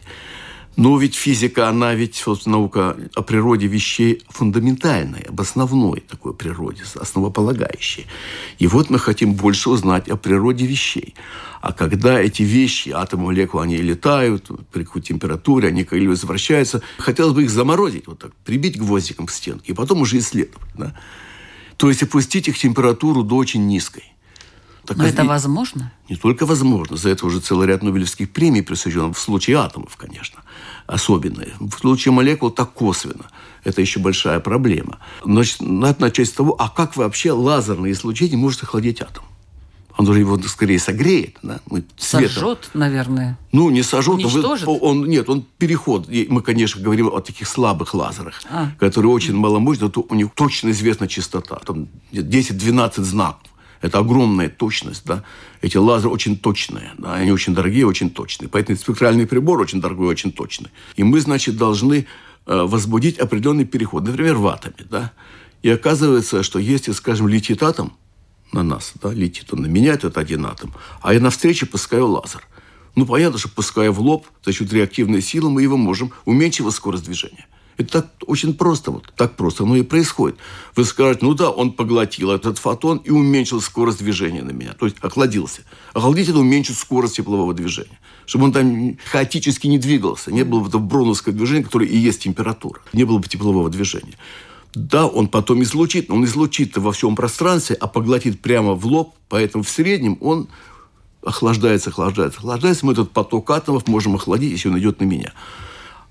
Но 0.75 0.97
ведь 0.97 1.15
физика, 1.15 1.69
она 1.69 1.93
ведь, 1.93 2.25
вот, 2.25 2.45
наука 2.45 2.97
о 3.15 3.21
природе 3.21 3.67
вещей 3.67 4.23
фундаментальная, 4.27 5.25
об 5.29 5.39
основной 5.39 6.01
такой 6.01 6.33
природе, 6.33 6.83
основополагающей. 6.95 8.07
И 8.59 8.67
вот 8.67 8.89
мы 8.89 8.99
хотим 8.99 9.33
больше 9.35 9.69
узнать 9.69 10.09
о 10.09 10.17
природе 10.17 10.65
вещей. 10.65 11.15
А 11.61 11.71
когда 11.71 12.19
эти 12.19 12.43
вещи, 12.43 12.89
атомы, 12.89 13.25
молекулы, 13.25 13.63
они 13.63 13.77
летают, 13.77 14.49
при 14.71 14.83
какой 14.83 15.01
температуре, 15.01 15.69
они 15.69 15.85
как 15.85 15.99
возвращаются, 16.01 16.81
хотелось 16.97 17.33
бы 17.33 17.43
их 17.43 17.49
заморозить, 17.49 18.07
вот 18.07 18.19
так, 18.19 18.35
прибить 18.43 18.77
гвоздиком 18.77 19.27
к 19.27 19.31
стенке, 19.31 19.71
и 19.71 19.75
потом 19.75 20.01
уже 20.01 20.17
исследовать. 20.17 20.67
Да? 20.77 20.93
То 21.77 21.87
есть 21.87 22.03
опустить 22.03 22.47
их 22.49 22.57
температуру 22.57 23.23
до 23.23 23.37
очень 23.37 23.65
низкой. 23.65 24.14
Так 24.85 24.97
Но 24.97 25.05
это 25.05 25.23
и... 25.23 25.27
возможно? 25.27 25.91
Не 26.09 26.15
только 26.15 26.45
возможно. 26.45 26.97
За 26.97 27.09
это 27.09 27.25
уже 27.25 27.39
целый 27.39 27.67
ряд 27.67 27.83
Нобелевских 27.83 28.31
премий 28.31 28.61
присужден. 28.61 29.13
В 29.13 29.19
случае 29.19 29.57
атомов, 29.57 29.95
конечно, 29.97 30.41
особенные. 30.87 31.53
В 31.59 31.77
случае 31.79 32.11
молекул 32.11 32.51
так 32.51 32.73
косвенно. 32.73 33.25
Это 33.63 33.81
еще 33.81 33.99
большая 33.99 34.39
проблема. 34.39 34.99
Значит, 35.23 35.61
надо 35.61 36.01
начать 36.01 36.27
с 36.27 36.31
того, 36.31 36.55
а 36.59 36.69
как 36.69 36.95
вообще 36.95 37.31
лазерное 37.31 37.91
излучение 37.91 38.37
может 38.37 38.63
охладить 38.63 39.01
атом? 39.01 39.23
Он 39.97 40.07
уже 40.09 40.19
его 40.19 40.37
скорее 40.43 40.79
согреет. 40.79 41.37
Да? 41.41 41.61
Мы 41.67 41.85
Сожжет, 41.97 42.69
наверное. 42.73 43.37
Ну, 43.51 43.69
не 43.69 43.81
сожжет. 43.81 44.15
Уничтожит? 44.15 44.67
Он, 44.67 44.79
он, 44.81 45.05
нет, 45.07 45.29
он 45.29 45.45
переход. 45.57 46.09
Мы, 46.09 46.41
конечно, 46.41 46.81
говорим 46.81 47.07
о 47.07 47.21
таких 47.21 47.47
слабых 47.47 47.93
лазерах, 47.93 48.41
а. 48.49 48.71
которые 48.77 49.11
очень 49.11 49.35
маломощные. 49.35 49.91
У 50.09 50.15
них 50.15 50.29
точно 50.35 50.71
известна 50.71 51.07
частота. 51.07 51.55
Там 51.65 51.87
10-12 52.11 53.03
знаков. 53.03 53.49
Это 53.81 53.99
огромная 53.99 54.49
точность, 54.49 55.05
да. 55.05 55.23
Эти 55.61 55.77
лазеры 55.77 56.09
очень 56.09 56.37
точные, 56.37 56.91
да, 56.97 57.13
они 57.15 57.31
очень 57.31 57.53
дорогие, 57.53 57.85
очень 57.85 58.09
точные. 58.09 58.49
Поэтому 58.49 58.77
спектральный 58.77 59.27
прибор 59.27 59.59
очень 59.59 59.81
дорогой, 59.81 60.07
очень 60.07 60.31
точный. 60.31 60.69
И 60.95 61.03
мы, 61.03 61.19
значит, 61.19 61.57
должны 61.57 62.07
э, 62.45 62.61
возбудить 62.63 63.17
определенный 63.17 63.65
переход, 63.65 64.03
например, 64.03 64.35
в 64.35 64.47
атоме, 64.47 64.85
да. 64.89 65.11
И 65.61 65.69
оказывается, 65.69 66.43
что 66.43 66.59
если, 66.59 66.91
скажем, 66.91 67.27
летит 67.27 67.63
атом 67.63 67.93
на 68.51 68.63
нас, 68.63 68.93
да, 69.01 69.11
летит 69.11 69.51
он 69.53 69.61
на 69.61 69.67
меня, 69.67 69.93
это 69.93 70.19
один 70.19 70.45
атом, 70.45 70.73
а 71.01 71.13
я 71.13 71.19
навстречу 71.19 71.67
пускаю 71.67 72.07
лазер. 72.07 72.47
Ну, 72.95 73.05
понятно, 73.05 73.37
что 73.37 73.49
пуская 73.49 73.91
в 73.91 73.99
лоб, 73.99 74.25
за 74.43 74.53
счет 74.53 74.71
реактивной 74.71 75.21
силы 75.21 75.49
мы 75.49 75.61
его 75.61 75.75
можем 75.75 76.13
уменьшить 76.23 76.71
скорость 76.71 77.05
движения. 77.05 77.45
Это 77.77 78.01
так 78.01 78.07
очень 78.25 78.53
просто, 78.53 78.91
вот 78.91 79.11
так 79.15 79.35
просто 79.35 79.63
оно 79.63 79.75
и 79.75 79.83
происходит. 79.83 80.37
Вы 80.75 80.85
скажете, 80.85 81.25
ну 81.25 81.33
да, 81.33 81.49
он 81.49 81.73
поглотил 81.73 82.31
этот 82.31 82.57
фотон 82.57 82.99
и 82.99 83.09
уменьшил 83.09 83.59
скорость 83.61 83.99
движения 83.99 84.43
на 84.43 84.51
меня, 84.51 84.73
то 84.73 84.85
есть 84.85 84.97
охладился. 85.01 85.61
Охладить 85.93 86.29
это 86.29 86.39
уменьшит 86.39 86.77
скорость 86.77 87.17
теплового 87.17 87.53
движения, 87.53 87.99
чтобы 88.25 88.45
он 88.45 88.53
там 88.53 88.97
хаотически 89.11 89.67
не 89.67 89.77
двигался, 89.77 90.31
не 90.31 90.43
было 90.43 90.61
бы 90.61 90.69
этого 90.69 90.81
броновского 90.81 91.35
движения, 91.35 91.63
которое 91.63 91.89
и 91.89 91.97
есть 91.97 92.23
температура, 92.23 92.81
не 92.93 93.03
было 93.03 93.17
бы 93.17 93.27
теплового 93.27 93.69
движения. 93.69 94.15
Да, 94.73 95.07
он 95.07 95.29
потом 95.29 95.63
излучит, 95.63 96.09
но 96.09 96.15
он 96.15 96.25
излучит 96.25 96.77
во 96.77 96.91
всем 96.91 97.15
пространстве, 97.15 97.77
а 97.79 97.87
поглотит 97.87 98.41
прямо 98.41 98.73
в 98.73 98.85
лоб, 98.85 99.15
поэтому 99.29 99.63
в 99.63 99.69
среднем 99.69 100.17
он 100.19 100.49
охлаждается, 101.23 101.89
охлаждается, 101.89 102.39
охлаждается. 102.39 102.85
Мы 102.85 102.93
этот 102.93 103.11
поток 103.11 103.49
атомов 103.51 103.87
можем 103.87 104.15
охладить, 104.15 104.51
если 104.51 104.69
он 104.69 104.77
идет 104.77 104.99
на 104.99 105.05
меня. 105.05 105.33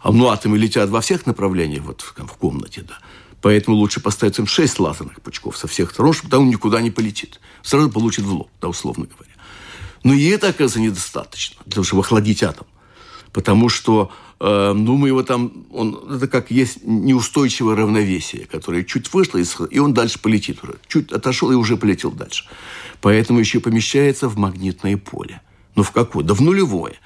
А 0.04 0.12
ну, 0.12 0.28
атомы 0.28 0.58
летят 0.58 0.90
во 0.90 1.00
всех 1.00 1.25
направлениях, 1.25 1.82
вот 1.82 2.02
в, 2.02 2.32
комнате, 2.37 2.84
да. 2.87 2.99
Поэтому 3.40 3.78
лучше 3.78 4.00
поставить 4.00 4.38
им 4.38 4.46
6 4.46 4.78
лазерных 4.78 5.23
пучков 5.23 5.56
со 5.56 5.66
всех 5.66 5.92
сторон, 5.92 6.12
чтобы 6.12 6.37
он 6.37 6.50
никуда 6.50 6.82
не 6.82 6.90
полетит. 6.90 7.40
Сразу 7.62 7.90
получит 7.90 8.26
в 8.26 8.34
лоб, 8.34 8.50
да, 8.61 8.68
условно 8.68 9.06
говоря. 9.06 9.32
Но 10.02 10.12
и 10.12 10.26
это, 10.26 10.49
оказывается, 10.49 10.80
недостаточно 10.80 11.56
для 11.64 11.76
того, 11.76 11.84
чтобы 11.84 12.02
охладить 12.02 12.42
атом. 12.42 12.66
Потому 13.32 13.70
что, 13.70 14.12
э, 14.40 14.73
ну, 14.76 14.99
мы 14.99 15.08
его 15.08 15.23
там, 15.23 15.64
он, 15.73 15.99
это 16.16 16.28
как 16.28 16.50
есть 16.50 16.84
неустойчивое 16.84 17.75
равновесие, 17.75 18.44
которое 18.44 18.84
чуть 18.84 19.11
вышло, 19.11 19.38
и 19.38 19.78
он 19.78 19.94
дальше 19.94 20.18
полетит 20.18 20.62
уже. 20.62 20.75
Чуть 20.87 21.12
отошел 21.12 21.50
и 21.50 21.54
уже 21.54 21.78
полетел 21.78 22.12
дальше. 22.12 22.44
Поэтому 23.00 23.40
еще 23.40 23.58
помещается 23.58 24.28
в 24.28 24.37
магнитное 24.37 24.99
поле. 24.99 25.40
Но 25.76 25.82
в 25.82 25.92
какое? 25.92 26.25
Да 26.25 26.34
в 26.34 26.42
нулевое. 26.42 26.96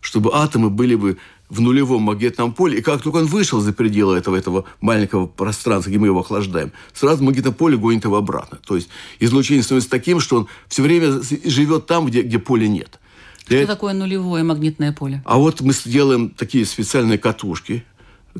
Чтобы 0.00 0.30
атомы 0.34 0.70
были 0.70 0.94
бы 0.94 1.18
в 1.54 1.60
нулевом 1.60 2.02
магнитном 2.02 2.52
поле, 2.52 2.78
и 2.78 2.82
как 2.82 3.00
только 3.02 3.16
он 3.16 3.26
вышел 3.26 3.60
за 3.60 3.72
пределы 3.72 4.18
этого, 4.18 4.36
этого 4.36 4.64
маленького 4.80 5.26
пространства, 5.26 5.90
где 5.90 5.98
мы 5.98 6.08
его 6.08 6.20
охлаждаем, 6.20 6.72
сразу 6.92 7.22
магнитное 7.22 7.52
поле 7.52 7.76
гонит 7.76 8.04
его 8.04 8.16
обратно. 8.16 8.58
То 8.66 8.74
есть 8.74 8.88
излучение 9.20 9.62
становится 9.62 9.90
таким, 9.90 10.20
что 10.20 10.36
он 10.38 10.48
все 10.68 10.82
время 10.82 11.20
живет 11.44 11.86
там, 11.86 12.06
где, 12.06 12.22
где 12.22 12.38
поля 12.38 12.66
нет. 12.66 12.98
Что 13.38 13.50
Для... 13.50 13.66
такое 13.66 13.94
нулевое 13.94 14.42
магнитное 14.42 14.92
поле? 14.92 15.22
А 15.24 15.38
вот 15.38 15.60
мы 15.60 15.72
сделаем 15.72 16.30
такие 16.30 16.64
специальные 16.66 17.18
катушки, 17.18 17.84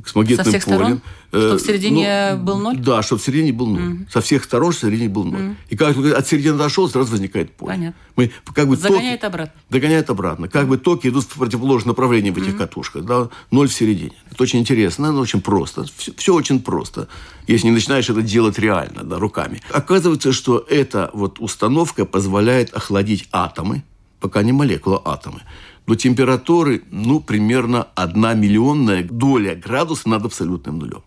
с 0.05 0.15
магнитным 0.15 0.45
Со 0.45 0.51
всех 0.51 0.65
полем. 0.65 0.79
Сторон? 0.79 1.03
Чтобы 1.31 1.57
в 1.57 1.61
середине 1.61 2.31
ну, 2.35 2.43
был 2.43 2.59
ноль? 2.59 2.77
Да, 2.79 3.03
чтобы 3.03 3.21
в 3.21 3.25
середине 3.25 3.53
был 3.53 3.67
ноль. 3.67 3.83
Mm. 3.83 4.11
Со 4.11 4.21
всех 4.21 4.45
сторон 4.45 4.73
в 4.73 4.79
середине 4.79 5.09
был 5.09 5.25
ноль. 5.25 5.41
Mm. 5.41 5.57
И 5.71 5.77
как 5.77 5.97
от 5.97 6.27
середины 6.27 6.57
дошел, 6.57 6.89
сразу 6.89 7.11
возникает 7.11 7.53
поле. 7.53 7.75
Понятно. 7.75 8.01
Мы, 8.17 8.33
как 8.55 8.69
бы, 8.69 8.77
Загоняет 8.77 9.21
токи, 9.21 9.31
обратно. 9.31 9.61
Догоняет 9.71 10.11
обратно. 10.11 10.49
Как 10.49 10.69
бы 10.69 10.79
токи 10.79 11.09
идут 11.09 11.25
в 11.25 11.39
противоположном 11.39 11.89
направлении 11.89 12.31
в 12.31 12.39
этих 12.39 12.55
mm. 12.55 12.59
катушках. 12.59 13.05
Да? 13.05 13.29
Ноль 13.51 13.69
в 13.69 13.73
середине. 13.73 14.13
Это 14.31 14.43
очень 14.43 14.61
интересно, 14.61 15.13
но 15.13 15.21
очень 15.21 15.41
просто. 15.41 15.85
Все, 15.97 16.13
все 16.17 16.35
очень 16.35 16.61
просто, 16.61 17.09
если 17.47 17.67
не 17.69 17.73
начинаешь 17.73 18.09
это 18.09 18.23
делать 18.23 18.59
реально, 18.59 19.05
да, 19.05 19.19
руками. 19.19 19.61
Оказывается, 19.71 20.33
что 20.33 20.65
эта 20.69 21.11
вот 21.13 21.39
установка 21.41 22.05
позволяет 22.05 22.73
охладить 22.75 23.29
атомы, 23.33 23.83
пока 24.21 24.43
не 24.43 24.53
молекулы, 24.53 25.01
а 25.05 25.13
атомы, 25.13 25.43
до 25.87 25.95
температуры, 25.97 26.83
ну, 26.91 27.21
примерно 27.21 27.88
одна 27.95 28.35
миллионная 28.35 29.03
доля 29.03 29.55
градуса 29.55 30.09
над 30.09 30.25
абсолютным 30.25 30.79
нулем. 30.79 31.03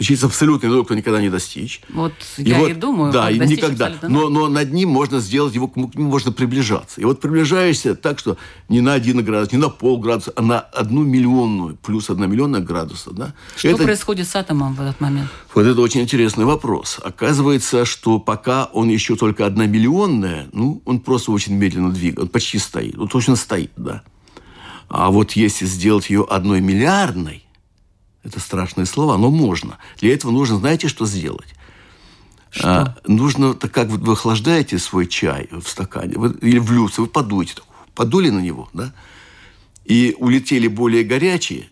Значит, 0.00 0.24
абсолютный 0.24 0.70
нуль 0.70 0.82
кто 0.86 0.94
никогда 0.94 1.20
не 1.20 1.28
достичь. 1.28 1.82
Вот 1.90 2.14
и 2.38 2.44
я 2.44 2.58
вот, 2.58 2.70
и 2.70 2.72
думаю, 2.72 3.12
да, 3.12 3.30
и 3.30 3.38
никогда. 3.38 3.92
Но, 4.00 4.30
но 4.30 4.48
над 4.48 4.72
ним 4.72 4.88
можно 4.88 5.20
сделать, 5.20 5.54
его, 5.54 5.68
к 5.68 5.76
нему 5.76 5.90
можно 5.94 6.32
приближаться. 6.32 7.02
И 7.02 7.04
вот 7.04 7.20
приближаешься 7.20 7.94
так, 7.94 8.18
что 8.18 8.38
не 8.70 8.80
на 8.80 8.94
один 8.94 9.22
градус, 9.22 9.52
не 9.52 9.58
на 9.58 9.68
полградуса, 9.68 10.32
а 10.36 10.40
на 10.40 10.58
одну 10.58 11.02
миллионную, 11.02 11.76
плюс 11.76 12.08
одна 12.08 12.26
миллионная 12.26 12.60
градуса. 12.60 13.10
Да? 13.10 13.34
Что 13.54 13.68
это, 13.68 13.82
происходит 13.82 14.26
с 14.26 14.34
атомом 14.36 14.74
в 14.74 14.80
этот 14.80 15.02
момент? 15.02 15.28
Вот 15.54 15.66
это 15.66 15.78
очень 15.82 16.00
интересный 16.00 16.46
вопрос. 16.46 16.98
Оказывается, 17.04 17.84
что 17.84 18.18
пока 18.18 18.70
он 18.72 18.88
еще 18.88 19.16
только 19.16 19.44
одна 19.44 19.66
миллионная, 19.66 20.48
ну, 20.54 20.80
он 20.86 21.00
просто 21.00 21.30
очень 21.30 21.56
медленно 21.56 21.90
двигается, 21.90 22.22
он 22.22 22.28
почти 22.28 22.58
стоит. 22.58 22.96
Он 22.96 23.06
точно 23.06 23.36
стоит, 23.36 23.72
да. 23.76 24.02
А 24.88 25.10
вот 25.10 25.32
если 25.32 25.66
сделать 25.66 26.08
ее 26.08 26.26
одной 26.28 26.62
миллиардной, 26.62 27.44
это 28.22 28.40
страшное 28.40 28.84
слово, 28.84 29.16
но 29.16 29.30
можно. 29.30 29.78
Для 29.98 30.12
этого 30.14 30.30
нужно, 30.30 30.58
знаете, 30.58 30.88
что 30.88 31.06
сделать? 31.06 31.54
Что? 32.50 32.68
А, 32.68 32.96
нужно, 33.06 33.54
так 33.54 33.72
как 33.72 33.88
вы 33.88 34.12
охлаждаете 34.12 34.78
свой 34.78 35.06
чай 35.06 35.48
в 35.50 35.66
стакане, 35.66 36.18
вы, 36.18 36.36
или 36.42 36.58
в 36.58 36.72
люстре, 36.72 37.04
вы 37.04 37.10
подуете, 37.10 37.54
подули 37.94 38.30
на 38.30 38.40
него, 38.40 38.68
да, 38.72 38.92
и 39.84 40.16
улетели 40.18 40.66
более 40.66 41.04
горячие 41.04 41.70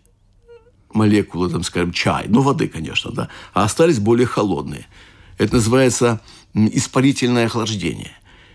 молекулы, 0.92 1.50
там, 1.50 1.62
скажем, 1.64 1.92
чай, 1.92 2.26
ну, 2.28 2.42
воды, 2.42 2.68
конечно, 2.68 3.10
да, 3.10 3.28
а 3.52 3.64
остались 3.64 3.98
более 3.98 4.26
холодные. 4.26 4.86
Это 5.36 5.56
называется 5.56 6.20
испарительное 6.54 7.46
охлаждение. 7.46 8.12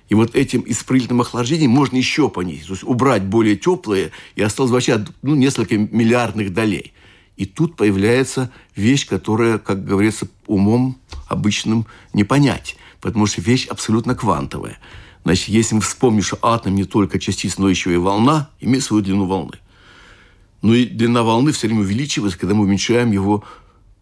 И 0.10 0.16
вот 0.16 0.36
этим 0.36 0.64
испарительным 0.66 1.22
охлаждением 1.22 1.72
можно 1.72 1.98
еще 1.98 2.30
понизить, 2.30 2.68
то 2.68 2.74
есть 2.74 2.84
убрать 2.84 3.24
более 3.24 3.56
теплые, 3.56 4.12
и 4.36 4.42
осталось 4.42 4.72
вообще 4.72 5.06
ну, 5.22 5.36
несколько 5.36 5.78
миллиардных 5.78 6.54
долей. 6.54 6.94
И 7.36 7.46
тут 7.46 7.76
появляется 7.76 8.52
вещь, 8.76 9.08
которая, 9.08 9.58
как 9.58 9.84
говорится, 9.86 10.28
умом 10.46 10.98
обычным 11.28 11.88
не 12.14 12.24
понять, 12.24 12.78
потому 13.02 13.26
что 13.26 13.42
вещь 13.42 13.68
абсолютно 13.68 14.16
квантовая. 14.16 14.78
Значит, 15.24 15.48
если 15.48 15.76
мы 15.76 15.82
вспомним, 15.82 16.22
что 16.22 16.38
атом 16.42 16.76
не 16.76 16.84
только 16.84 17.20
частица, 17.20 17.62
но 17.62 17.70
еще 17.70 17.94
и 17.94 17.98
волна, 17.98 18.50
имеет 18.60 18.84
свою 18.84 19.04
длину 19.04 19.26
волны. 19.26 19.58
Ну 20.62 20.74
и 20.74 20.86
длина 20.86 21.24
волны 21.24 21.52
все 21.52 21.68
время 21.68 21.82
увеличивается, 21.82 22.38
когда 22.38 22.56
мы 22.56 22.64
уменьшаем 22.64 23.12
его 23.12 23.44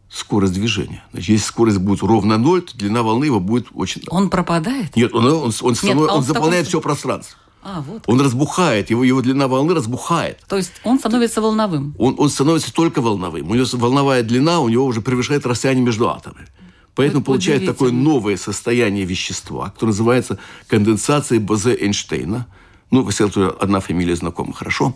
скорость 0.10 0.54
движения. 0.54 1.04
Значит, 1.12 1.30
если 1.30 1.46
скорость 1.46 1.78
будет 1.78 2.02
ровно 2.02 2.38
ноль, 2.38 2.62
то 2.62 2.78
длина 2.78 3.02
волны 3.02 3.26
его 3.26 3.40
будет 3.40 3.68
очень... 3.74 4.04
Он 4.10 4.30
пропадает? 4.30 4.96
Нет, 4.96 5.14
он, 5.14 5.26
он, 5.26 5.54
он, 5.62 5.76
Нет, 5.82 5.96
он, 5.96 6.10
он 6.10 6.24
заполняет 6.24 6.66
таком... 6.66 6.70
все 6.70 6.82
пространство. 6.82 7.38
А, 7.64 7.82
вот. 7.82 8.04
Он 8.08 8.20
разбухает, 8.20 8.90
его, 8.90 9.04
его 9.04 9.22
длина 9.22 9.48
волны 9.48 9.74
разбухает. 9.74 10.40
То 10.48 10.58
есть 10.58 10.72
он 10.84 11.00
становится 11.00 11.42
волновым? 11.42 11.96
Он, 12.00 12.16
он 12.18 12.30
становится 12.30 12.74
только 12.74 13.02
волновым. 13.02 13.52
У 13.52 13.56
него 13.56 13.66
волновая 13.74 14.24
длина 14.24 14.60
у 14.60 14.70
него 14.70 14.86
уже 14.86 15.02
превышает 15.02 15.46
расстояние 15.46 15.86
между 15.86 16.10
атомами. 16.10 16.48
Поэтому 16.96 17.24
получает 17.24 17.66
такое 17.66 17.92
новое 17.92 18.36
состояние 18.38 19.06
вещества, 19.06 19.70
которое 19.70 19.92
называется 19.92 20.40
конденсацией 20.68 21.40
Бозе-Эйнштейна. 21.42 22.48
Ну, 22.92 23.10
сказали, 23.12 23.52
одна 23.60 23.80
фамилия 23.80 24.16
знакома, 24.16 24.54
хорошо. 24.54 24.94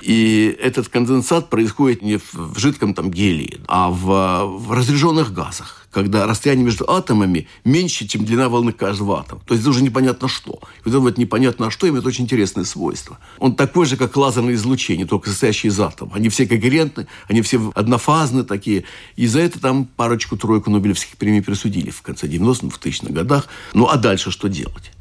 И 0.00 0.56
этот 0.60 0.88
конденсат 0.88 1.50
происходит 1.50 2.02
не 2.02 2.18
в 2.18 2.58
жидком 2.58 2.94
там 2.94 3.10
гелии, 3.10 3.60
а 3.68 3.90
в, 3.90 4.46
в 4.46 4.72
разряженных 4.72 5.32
газах, 5.32 5.86
когда 5.92 6.26
расстояние 6.26 6.64
между 6.64 6.88
атомами 6.90 7.48
меньше, 7.64 8.06
чем 8.06 8.24
длина 8.24 8.48
волны 8.48 8.72
каждого 8.72 9.20
атома. 9.20 9.42
То 9.46 9.54
есть 9.54 9.62
это 9.62 9.70
уже 9.70 9.82
непонятно 9.82 10.28
что. 10.28 10.52
И 10.52 10.84
вот 10.84 10.90
это 10.90 11.00
вот 11.00 11.18
непонятно 11.18 11.70
что 11.70 11.88
имеет 11.88 12.06
очень 12.06 12.24
интересное 12.24 12.64
свойство. 12.64 13.18
Он 13.38 13.54
такой 13.54 13.86
же, 13.86 13.96
как 13.96 14.16
лазерное 14.16 14.54
излучение, 14.54 15.06
только 15.06 15.30
состоящий 15.30 15.68
из 15.68 15.78
атомов. 15.78 16.14
Они 16.14 16.28
все 16.28 16.46
когерентны, 16.46 17.06
они 17.28 17.42
все 17.42 17.72
однофазны 17.74 18.44
такие. 18.44 18.84
И 19.16 19.26
за 19.26 19.40
это 19.40 19.60
там 19.60 19.84
парочку-тройку 19.84 20.70
Нобелевских 20.70 21.16
премий 21.16 21.42
присудили 21.42 21.90
в 21.90 22.02
конце 22.02 22.26
90-х, 22.26 22.76
в 22.76 22.78
тысячных 22.78 23.12
годах. 23.12 23.48
Ну, 23.72 23.86
а 23.86 23.96
дальше 23.96 24.30
что 24.30 24.48
делать? 24.48 24.92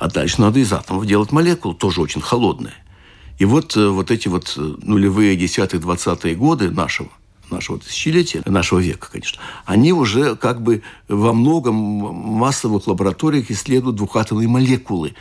А 0.00 0.08
дальше 0.08 0.40
надо 0.40 0.58
из 0.58 0.72
атомов 0.72 1.04
делать 1.04 1.30
молекулы, 1.30 1.74
тоже 1.74 2.00
очень 2.00 2.22
холодные. 2.22 2.72
И 3.38 3.44
вот, 3.44 3.76
э, 3.76 3.86
вот 3.86 4.10
эти 4.10 4.28
вот 4.28 4.54
э, 4.56 4.74
нулевые, 4.82 5.36
десятые, 5.36 5.78
двадцатые 5.78 6.34
годы 6.34 6.70
нашего 6.70 7.10
нашего 7.50 7.78
тысячелетия, 7.78 8.42
нашего 8.46 8.78
века, 8.78 9.08
конечно, 9.10 9.42
они 9.66 9.92
уже 9.92 10.36
как 10.36 10.62
бы 10.62 10.82
во 11.08 11.32
многом 11.34 11.74
массовых 11.74 12.86
лабораториях 12.86 13.50
исследуют 13.50 13.96
двухатомные 13.96 14.48
молекулы. 14.48 15.14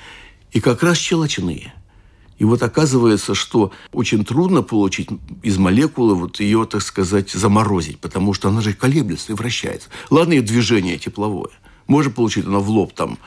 И 0.54 0.62
как 0.62 0.82
раз 0.82 0.98
щелочные. 0.98 1.74
И 2.38 2.46
вот 2.46 2.64
оказывается, 2.64 3.36
что 3.36 3.74
очень 3.92 4.24
трудно 4.24 4.62
получить 4.62 5.10
из 5.44 5.58
молекулы 5.58 6.16
вот 6.16 6.40
ее, 6.40 6.66
так 6.66 6.84
сказать, 6.84 7.32
заморозить, 7.32 8.00
потому 8.00 8.34
что 8.34 8.48
она 8.48 8.62
же 8.62 8.74
колеблется 8.74 9.34
и 9.34 9.36
вращается. 9.36 9.90
Ладно, 10.10 10.34
ее 10.34 10.42
движение 10.42 10.98
тепловое. 10.98 11.52
Можно 11.88 12.12
получить 12.12 12.46
она 12.46 12.60
в 12.60 12.70
лоб 12.70 12.94
там 12.94 13.18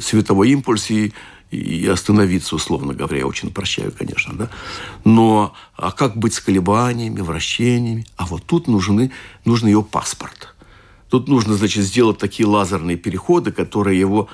световой 0.00 0.50
импульс 0.50 0.90
и 0.90 1.12
и 1.50 1.86
остановиться, 1.88 2.54
условно 2.54 2.94
говоря. 2.94 3.18
Я 3.18 3.26
очень 3.26 3.52
прощаю, 3.52 3.92
конечно, 3.92 4.34
да. 4.34 4.50
Но 5.04 5.52
а 5.76 5.90
как 5.90 6.16
быть 6.16 6.34
с 6.34 6.40
колебаниями, 6.40 7.20
вращениями? 7.20 8.06
А 8.16 8.26
вот 8.26 8.44
тут 8.44 8.68
нужны, 8.68 9.10
нужен 9.44 9.66
ее 9.66 9.82
паспорт. 9.82 10.54
Тут 11.08 11.26
нужно, 11.26 11.54
значит, 11.54 11.84
сделать 11.84 12.18
такие 12.18 12.46
лазерные 12.46 12.96
переходы, 12.96 13.50
которые 13.50 13.98
его 13.98 14.28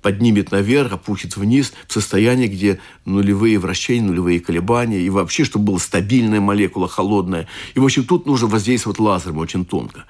поднимет 0.00 0.52
наверх, 0.52 0.92
опустит 0.92 1.36
вниз 1.36 1.72
в 1.86 1.92
состояние, 1.92 2.48
где 2.48 2.78
нулевые 3.04 3.58
вращения, 3.58 4.06
нулевые 4.06 4.40
колебания, 4.40 5.00
и 5.00 5.10
вообще, 5.10 5.44
чтобы 5.44 5.66
была 5.66 5.78
стабильная 5.78 6.40
молекула, 6.40 6.88
холодная. 6.88 7.46
И, 7.74 7.78
в 7.78 7.84
общем, 7.84 8.04
тут 8.04 8.26
нужно 8.26 8.48
воздействовать 8.48 8.98
лазером 8.98 9.38
очень 9.38 9.64
тонко. 9.64 10.04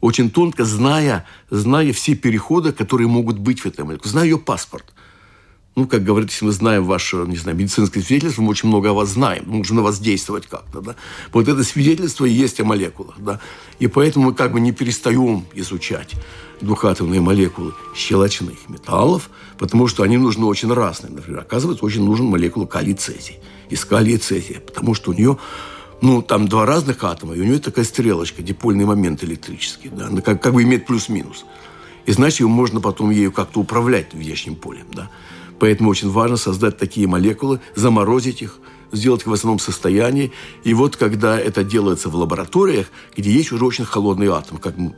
Очень 0.00 0.30
тонко, 0.30 0.64
зная, 0.64 1.26
зная 1.50 1.92
все 1.92 2.14
переходы, 2.14 2.72
которые 2.72 3.08
могут 3.08 3.38
быть 3.38 3.60
в 3.60 3.64
молекуле. 3.64 4.10
Зная 4.10 4.24
ее 4.24 4.38
паспорт. 4.38 4.92
ну, 5.74 5.86
как 5.86 6.04
говорится, 6.04 6.34
если 6.34 6.46
мы 6.46 6.52
знаем 6.52 6.84
ваше, 6.84 7.16
не 7.26 7.36
знаю, 7.36 7.56
медицинское 7.56 8.00
свидетельство, 8.00 8.42
мы 8.42 8.50
очень 8.50 8.68
много 8.68 8.90
о 8.90 8.92
вас 8.92 9.10
знаем, 9.10 9.44
можем 9.46 9.76
на 9.76 9.82
вас 9.82 9.98
действовать 9.98 10.46
как-то, 10.46 10.80
да. 10.80 10.96
Вот 11.32 11.48
это 11.48 11.62
свидетельство 11.64 12.24
и 12.24 12.30
есть 12.30 12.60
о 12.60 12.64
молекулах, 12.64 13.14
да. 13.18 13.40
И 13.78 13.86
поэтому 13.86 14.26
мы 14.26 14.34
как 14.34 14.52
бы 14.52 14.60
не 14.60 14.72
перестаем 14.72 15.46
изучать 15.54 16.14
двухатомные 16.60 17.20
молекулы 17.20 17.74
щелочных 17.94 18.68
металлов, 18.68 19.30
потому 19.56 19.86
что 19.86 20.02
они 20.02 20.16
нужны 20.16 20.46
очень 20.46 20.72
разные. 20.72 21.12
Например, 21.12 21.40
оказывается, 21.40 21.84
очень 21.84 22.04
нужен 22.04 22.26
молекула 22.26 22.66
калий-цезий. 22.66 23.38
Из 23.70 23.84
калия 23.84 24.18
цезия, 24.18 24.60
потому 24.60 24.94
что 24.94 25.10
у 25.10 25.14
нее 25.14 25.38
ну, 26.00 26.22
там 26.22 26.48
два 26.48 26.64
разных 26.66 27.02
атома, 27.04 27.34
и 27.34 27.40
у 27.40 27.44
нее 27.44 27.58
такая 27.58 27.84
стрелочка, 27.84 28.42
дипольный 28.42 28.84
момент 28.84 29.24
электрический, 29.24 29.88
да, 29.88 30.06
она 30.06 30.20
как, 30.20 30.42
как 30.42 30.54
бы 30.54 30.62
имеет 30.62 30.86
плюс-минус. 30.86 31.44
И 32.06 32.12
значит, 32.12 32.46
можно 32.46 32.80
потом 32.80 33.10
ею 33.10 33.32
как-то 33.32 33.60
управлять 33.60 34.14
внешним 34.14 34.56
полем, 34.56 34.86
да. 34.92 35.10
Поэтому 35.58 35.90
очень 35.90 36.10
важно 36.10 36.36
создать 36.36 36.78
такие 36.78 37.06
молекулы, 37.06 37.60
заморозить 37.74 38.42
их, 38.42 38.60
сделать 38.92 39.22
их 39.22 39.26
в 39.26 39.32
основном 39.32 39.58
состоянии. 39.58 40.32
И 40.64 40.72
вот 40.72 40.96
когда 40.96 41.38
это 41.38 41.64
делается 41.64 42.08
в 42.08 42.14
лабораториях, 42.14 42.86
где 43.16 43.30
есть 43.30 43.52
уже 43.52 43.64
очень 43.64 43.84
холодный 43.84 44.28
атом, 44.28 44.58
как 44.58 44.78
мы 44.78 44.94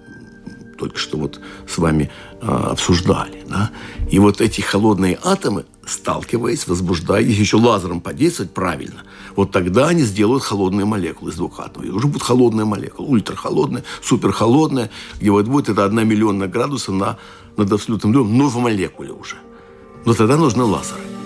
только 0.79 0.99
что 0.99 1.19
вот 1.19 1.41
с 1.69 1.79
вами 1.79 2.11
э, 2.41 2.47
обсуждали. 2.47 3.45
Да? 3.49 3.71
И 4.11 4.19
вот 4.19 4.41
эти 4.41 4.61
холодные 4.61 5.19
атомы, 5.23 5.65
сталкиваясь, 5.91 6.67
возбуждая, 6.67 7.23
их 7.23 7.39
еще 7.39 7.57
лазером 7.57 8.01
подействовать 8.01 8.53
правильно, 8.53 9.03
вот 9.37 9.51
тогда 9.51 9.89
они 9.89 10.03
сделают 10.03 10.43
холодные 10.43 10.87
молекулы 10.87 11.31
из 11.31 11.37
двух 11.37 11.61
атомов. 11.61 11.89
И 11.89 11.91
уже 11.91 12.07
будет 12.07 12.23
холодная 12.23 12.65
молекула, 12.65 13.07
ультрахолодная, 13.07 13.85
суперхолодная, 14.03 14.91
где 15.21 15.31
вот 15.31 15.47
будет 15.47 15.69
это 15.69 15.85
одна 15.85 16.05
миллионная 16.05 16.49
градуса 16.49 16.93
на, 16.93 17.19
над 17.57 17.73
абсолютным 17.73 18.13
нулем, 18.13 18.37
но 18.37 18.49
в 18.49 18.57
молекуле 18.57 19.13
уже– 19.13 19.37
но 20.05 20.15
тогда 20.15 20.37
нужны 20.37 20.65
лазеры. 20.65 21.20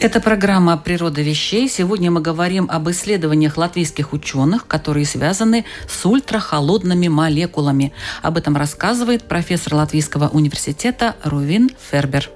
Это 0.00 0.20
программа 0.20 0.76
«Природа 0.76 1.22
вещей». 1.22 1.68
Сегодня 1.68 2.12
мы 2.12 2.20
говорим 2.20 2.68
об 2.70 2.88
исследованиях 2.88 3.56
латвийских 3.56 4.12
ученых, 4.12 4.68
которые 4.68 5.04
связаны 5.04 5.64
с 5.88 6.06
ультрахолодными 6.06 7.08
молекулами. 7.08 7.92
Об 8.22 8.36
этом 8.36 8.56
рассказывает 8.56 9.24
профессор 9.24 9.74
Латвийского 9.74 10.28
университета 10.28 11.16
Рувин 11.24 11.70
Фербер. 11.90 12.30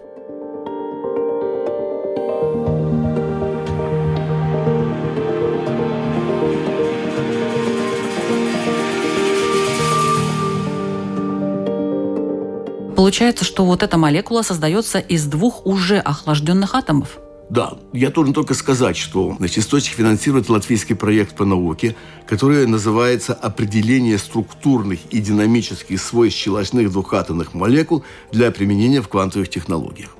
Получается, 12.96 13.44
что 13.44 13.64
вот 13.64 13.85
эта 13.85 13.98
молекула 13.98 14.42
создается 14.42 14.98
из 14.98 15.27
двух 15.27 15.64
уже 15.64 15.98
охлажденных 15.98 16.75
атомов. 16.75 17.20
Да, 17.52 17.74
я 17.92 18.08
должен 18.08 18.32
только 18.32 18.54
сказать, 18.54 18.96
что 18.96 19.34
значит, 19.36 19.58
источник 19.58 19.96
финансирует 19.96 20.48
латвийский 20.48 20.96
проект 20.96 21.36
по 21.36 21.44
науке, 21.44 21.94
который 22.26 22.66
называется 22.66 23.34
«Определение 23.34 24.16
структурных 24.16 25.00
и 25.10 25.20
динамических 25.20 26.00
свойств 26.00 26.40
щелочных 26.40 26.90
двухатомных 26.90 27.52
молекул 27.52 28.04
для 28.32 28.50
применения 28.52 29.02
в 29.02 29.08
квантовых 29.08 29.50
технологиях». 29.50 30.16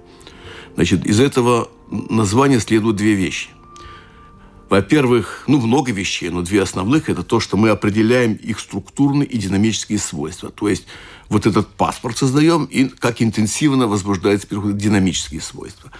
Значит, 0.75 1.07
из 1.07 1.21
этого 1.21 1.71
названия 1.91 2.61
следуют 2.61 2.97
две 2.97 3.15
вещи. 3.15 3.49
Во-первых, 4.69 5.45
ну, 5.47 5.59
много 5.59 5.91
вещей, 5.91 6.29
но 6.29 6.43
две 6.43 6.61
основных– 6.61 7.09
это 7.09 7.23
то, 7.23 7.41
что 7.41 7.57
мы 7.57 7.71
определяем 7.71 8.35
их 8.35 8.61
структурные 8.61 9.27
и 9.27 9.39
динамические 9.39 9.99
свойства. 9.99 10.51
То 10.51 10.69
есть 10.69 10.85
вот 11.31 11.47
этот 11.47 11.69
паспорт 11.69 12.19
создаем, 12.19 12.67
и 12.67 12.89
как 12.89 13.23
интенсивно 13.23 13.89
возбуждается 13.89 14.47
переход 14.47 14.77
динамические 14.77 15.41
свойства. 15.41 15.91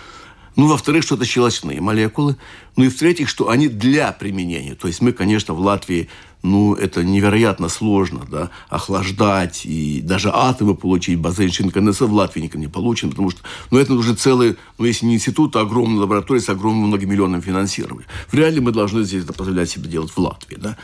Ну, 0.57 0.67
во-вторых, 0.67 1.03
что 1.03 1.15
это 1.15 1.25
щелочные 1.25 1.81
молекулы. 1.81 2.37
Ну 2.77 2.85
и 2.85 2.89
в-третьих, 2.89 3.29
что 3.29 3.49
они 3.49 3.69
для 3.69 4.13
применения. 4.13 4.75
То 4.75 4.89
есть 4.89 5.01
мы, 5.01 5.13
конечно, 5.13 5.55
в 5.55 5.61
Латвии, 5.61 6.09
ну, 6.43 6.75
это 6.75 7.05
невероятно 7.05 7.69
сложно, 7.69 8.27
да, 8.31 8.51
охлаждать 8.69 9.65
и 9.65 10.01
даже 10.03 10.31
атомы 10.33 10.75
получить. 10.75 11.19
Базельчин 11.19 11.71
конденсат 11.71 12.09
в 12.09 12.13
Латвии 12.13 12.43
никогда 12.43 12.67
не 12.67 12.71
получен, 12.71 13.11
потому 13.11 13.31
что, 13.31 13.41
ну, 13.71 13.79
это 13.79 13.95
уже 13.95 14.15
целый, 14.15 14.57
ну, 14.79 14.85
если 14.85 15.07
не 15.07 15.15
институт, 15.15 15.57
а 15.57 15.61
огромная 15.61 16.01
лаборатория 16.01 16.41
с 16.41 16.49
огромным 16.49 16.89
многомиллионным 16.89 17.41
финансированием. 17.41 18.09
Вряд 18.31 18.53
ли 18.53 18.61
мы 18.61 18.73
должны 18.73 19.05
здесь 19.05 19.25
это 19.25 19.33
позволять 19.33 19.71
себе 19.71 19.89
делать 19.89 20.11
в 20.11 20.19
Латвии, 20.19 20.57
да. 20.57 20.77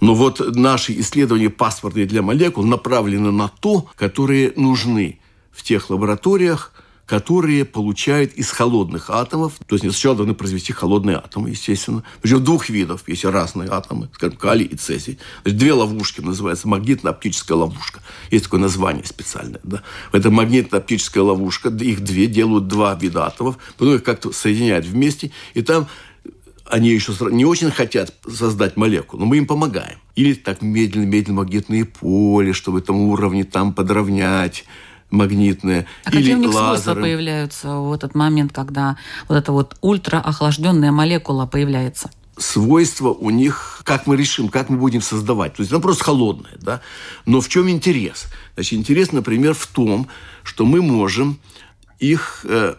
Но 0.00 0.14
вот 0.14 0.54
наши 0.54 0.98
исследования 1.00 1.50
паспортные 1.50 2.06
для 2.06 2.22
молекул 2.22 2.64
направлены 2.64 3.32
на 3.32 3.48
то, 3.48 3.88
которые 3.96 4.52
нужны 4.56 5.18
в 5.50 5.62
тех 5.62 5.90
лабораториях, 5.90 6.72
которые 7.10 7.64
получают 7.64 8.34
из 8.34 8.52
холодных 8.52 9.10
атомов. 9.10 9.54
То 9.66 9.74
есть 9.74 9.82
сначала 9.82 10.14
должны 10.14 10.32
произвести 10.32 10.72
холодные 10.72 11.16
атомы, 11.16 11.50
естественно. 11.50 12.04
Причем 12.22 12.44
двух 12.44 12.68
видов. 12.68 13.02
Есть 13.08 13.24
разные 13.24 13.68
атомы, 13.68 14.08
скажем, 14.14 14.36
калий 14.38 14.64
и 14.64 14.76
цезий. 14.76 15.18
Значит, 15.42 15.58
две 15.58 15.72
ловушки 15.72 16.20
называются 16.20 16.68
магнитно-оптическая 16.68 17.56
ловушка. 17.56 18.00
Есть 18.30 18.44
такое 18.44 18.60
название 18.60 19.04
специальное. 19.04 19.58
Да? 19.64 19.82
Это 20.12 20.30
магнитно-оптическая 20.30 21.22
ловушка. 21.22 21.70
Их 21.70 22.04
две 22.04 22.28
делают 22.28 22.68
два 22.68 22.94
вида 22.94 23.26
атомов. 23.26 23.58
Потом 23.76 23.96
их 23.96 24.04
как-то 24.04 24.30
соединяют 24.30 24.86
вместе. 24.86 25.32
И 25.54 25.62
там 25.62 25.88
они 26.66 26.90
еще 26.90 27.12
не 27.32 27.44
очень 27.44 27.72
хотят 27.72 28.14
создать 28.30 28.76
молекулу, 28.76 29.18
но 29.18 29.26
мы 29.26 29.38
им 29.38 29.48
помогаем. 29.48 29.98
Или 30.14 30.34
так 30.34 30.62
медленно-медленно 30.62 31.38
магнитные 31.38 31.86
поле, 31.86 32.52
чтобы 32.52 32.78
этом 32.78 33.00
уровне 33.00 33.42
там 33.42 33.72
подровнять 33.72 34.64
магнитные. 35.10 35.86
А 36.04 36.10
или 36.10 36.18
какие 36.18 36.34
у 36.34 36.38
них 36.38 36.54
лазеры. 36.54 36.66
свойства 36.66 36.94
появляются 36.94 37.74
в 37.76 37.92
этот 37.92 38.14
момент, 38.14 38.52
когда 38.52 38.96
вот 39.28 39.36
эта 39.36 39.52
вот 39.52 39.76
ультраохлажденная 39.80 40.92
молекула 40.92 41.46
появляется? 41.46 42.10
свойства 42.40 43.10
у 43.10 43.28
них, 43.28 43.82
как 43.84 44.06
мы 44.06 44.16
решим, 44.16 44.48
как 44.48 44.70
мы 44.70 44.78
будем 44.78 45.02
создавать. 45.02 45.54
То 45.54 45.60
есть 45.60 45.72
она 45.72 45.80
просто 45.82 46.04
холодная, 46.04 46.56
да. 46.58 46.80
Но 47.26 47.42
в 47.42 47.48
чем 47.50 47.68
интерес? 47.68 48.28
Значит, 48.54 48.78
интерес, 48.78 49.12
например, 49.12 49.52
в 49.52 49.66
том, 49.66 50.08
что 50.42 50.64
мы 50.64 50.80
можем 50.80 51.38
их 51.98 52.46
э, 52.48 52.76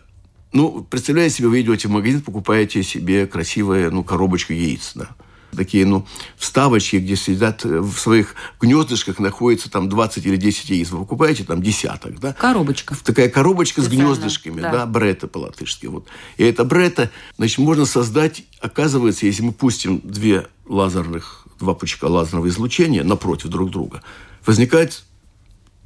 ну, 0.54 0.86
представляете 0.90 1.38
себе, 1.38 1.48
вы 1.48 1.62
идете 1.62 1.88
в 1.88 1.92
магазин, 1.92 2.22
покупаете 2.22 2.84
себе 2.84 3.26
красивую 3.26 3.92
ну, 3.92 4.04
коробочку 4.04 4.54
яиц, 4.54 4.92
да. 4.96 5.10
Такие, 5.56 5.86
ну, 5.86 6.06
вставочки, 6.38 6.98
где 6.98 7.16
сидят 7.16 7.66
э, 7.66 7.80
в 7.80 7.98
своих 7.98 8.36
гнездышках 8.60 9.20
находится 9.20 9.70
там 9.70 9.90
20 9.90 10.26
или 10.26 10.38
10 10.38 10.70
яиц. 10.70 10.90
Вы 10.92 11.00
покупаете 11.00 11.44
там 11.44 11.62
десяток, 11.62 12.20
да? 12.20 12.34
Коробочка. 12.34 12.96
Такая 13.04 13.30
коробочка 13.30 13.82
с 13.82 13.88
гнездышками, 13.88 14.62
да, 14.62 14.72
да 14.72 14.86
брета 14.86 15.28
по-латышски. 15.28 15.88
Вот. 15.88 16.08
И 16.38 16.44
это 16.44 16.64
брета, 16.64 17.12
значит, 17.38 17.58
можно 17.60 17.86
создать, 17.86 18.44
оказывается, 18.60 19.26
если 19.26 19.44
мы 19.44 19.52
пустим 19.52 20.02
две 20.04 20.48
лазерных, 20.68 21.46
два 21.60 21.74
пучка 21.74 22.06
лазерного 22.06 22.48
излучения 22.48 23.04
напротив 23.04 23.50
друг 23.50 23.70
друга, 23.70 24.02
возникает 24.46 25.04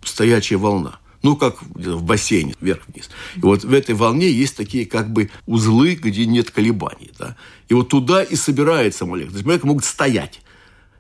стоячая 0.04 0.58
волна 0.58 1.00
ну, 1.26 1.36
как 1.36 1.60
в 1.64 2.04
бассейне, 2.04 2.54
вверх-вниз. 2.62 3.10
И 3.36 3.40
вот 3.40 3.64
в 3.64 3.74
этой 3.74 3.96
волне 3.96 4.30
есть 4.30 4.56
такие 4.56 4.86
как 4.86 5.12
бы 5.12 5.32
узлы, 5.48 5.96
где 5.96 6.28
нет 6.28 6.52
колебаний. 6.52 7.12
Да? 7.18 7.36
И 7.68 7.74
вот 7.74 7.90
туда 7.90 8.22
и 8.22 8.36
собирается 8.36 9.08
молекула. 9.08 9.32
То 9.32 9.38
есть 9.38 9.46
молекулы 9.48 9.70
могут 9.70 9.86
стоять. 9.86 10.42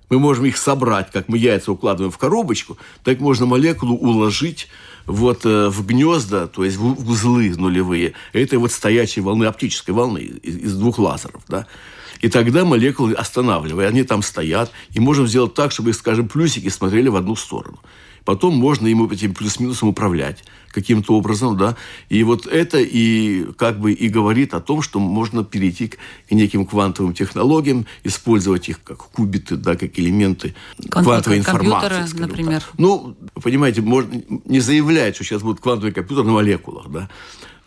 Мы 0.09 0.17
можем 0.17 0.45
их 0.45 0.57
собрать, 0.57 1.11
как 1.11 1.29
мы 1.29 1.37
яйца 1.37 1.71
укладываем 1.71 2.11
в 2.11 2.17
коробочку, 2.17 2.75
так 3.03 3.19
можно 3.19 3.45
молекулу 3.45 3.95
уложить 3.95 4.67
вот 5.05 5.45
э, 5.45 5.69
в 5.69 5.85
гнезда, 5.85 6.47
то 6.47 6.65
есть 6.65 6.77
в 6.77 7.07
узлы 7.07 7.53
нулевые, 7.55 8.13
этой 8.33 8.57
вот 8.57 8.71
стоячей 8.71 9.21
волны, 9.21 9.45
оптической 9.45 9.93
волны 9.93 10.17
из, 10.19 10.75
двух 10.75 10.97
лазеров, 10.97 11.43
да. 11.47 11.67
И 12.21 12.29
тогда 12.29 12.65
молекулы 12.65 13.13
останавливая, 13.13 13.89
они 13.89 14.01
там 14.01 14.23
стоят, 14.23 14.71
и 14.89 14.99
можем 14.99 15.27
сделать 15.27 15.53
так, 15.53 15.71
чтобы, 15.71 15.93
скажем, 15.93 16.27
плюсики 16.27 16.69
смотрели 16.69 17.09
в 17.09 17.15
одну 17.15 17.35
сторону. 17.35 17.79
Потом 18.25 18.55
можно 18.55 18.87
ему 18.87 19.07
этим 19.07 19.33
плюс-минусом 19.33 19.89
управлять 19.89 20.43
каким-то 20.69 21.13
образом, 21.13 21.57
да. 21.57 21.77
И 22.09 22.23
вот 22.23 22.47
это 22.47 22.79
и 22.79 23.45
как 23.53 23.79
бы 23.79 23.93
и 23.93 24.09
говорит 24.09 24.53
о 24.53 24.59
том, 24.59 24.81
что 24.81 24.99
можно 24.99 25.43
перейти 25.45 25.89
к 25.89 25.97
неким 26.31 26.65
квантовым 26.65 27.13
технологиям, 27.13 27.85
использовать 28.03 28.67
их 28.67 28.83
как 28.83 28.97
кубиты, 28.97 29.55
да, 29.55 29.75
как 29.75 29.97
элементы 29.99 30.55
квантовой 30.89 31.37
информации. 31.37 32.17
например. 32.17 32.61
Так. 32.61 32.73
Ну, 32.77 33.15
понимаете, 33.41 33.81
можно 33.81 34.21
не 34.45 34.59
заявлять, 34.59 35.15
что 35.15 35.23
сейчас 35.23 35.43
будет 35.43 35.61
квантовый 35.61 35.93
компьютер 35.93 36.25
на 36.25 36.31
молекулах, 36.31 36.89
да. 36.89 37.09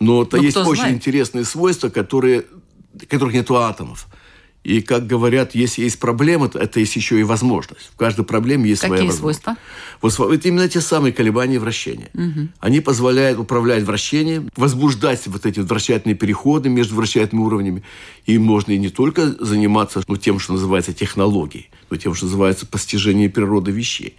Но 0.00 0.22
это 0.22 0.36
ну, 0.36 0.42
есть 0.42 0.56
очень 0.56 0.80
знает? 0.80 0.96
интересные 0.96 1.44
свойства, 1.44 1.88
которые, 1.88 2.44
которых 3.08 3.32
нет 3.32 3.50
у 3.50 3.54
атомов. 3.54 4.06
И, 4.64 4.82
как 4.82 5.06
говорят, 5.06 5.54
если 5.54 5.82
есть 5.82 5.98
проблема, 5.98 6.48
то 6.48 6.58
это 6.58 6.80
есть 6.80 6.94
еще 6.96 7.18
и 7.18 7.22
возможность. 7.22 7.90
В 7.94 7.96
каждой 7.96 8.24
проблеме 8.24 8.68
есть 8.68 8.82
Какие 8.82 8.96
своя 8.96 9.10
возможность. 9.10 9.42
свойства? 9.44 10.28
Вот 10.28 10.46
именно 10.46 10.68
те 10.68 10.80
самые 10.80 11.12
колебания 11.12 11.58
вращения. 11.58 12.10
Угу. 12.12 12.48
Они 12.60 12.80
позволяют 12.80 13.38
управлять 13.38 13.84
вращением, 13.84 14.50
возбуждать 14.56 15.26
вот 15.26 15.46
эти 15.46 15.60
вращательные 15.60 16.16
переходы 16.16 16.68
между 16.68 16.96
вращательными 16.96 17.46
уровнями. 17.46 17.82
И 18.26 18.36
можно 18.36 18.72
и 18.72 18.78
не 18.78 18.90
только 18.90 19.26
заниматься 19.42 20.02
ну, 20.06 20.16
тем, 20.16 20.38
что 20.38 20.52
называется 20.52 20.92
технологией. 20.92 21.70
тем, 21.98 22.14
что 22.14 22.26
называется 22.26 22.66
постижение 22.66 23.30
природы 23.30 23.70
вещей. 23.70 24.16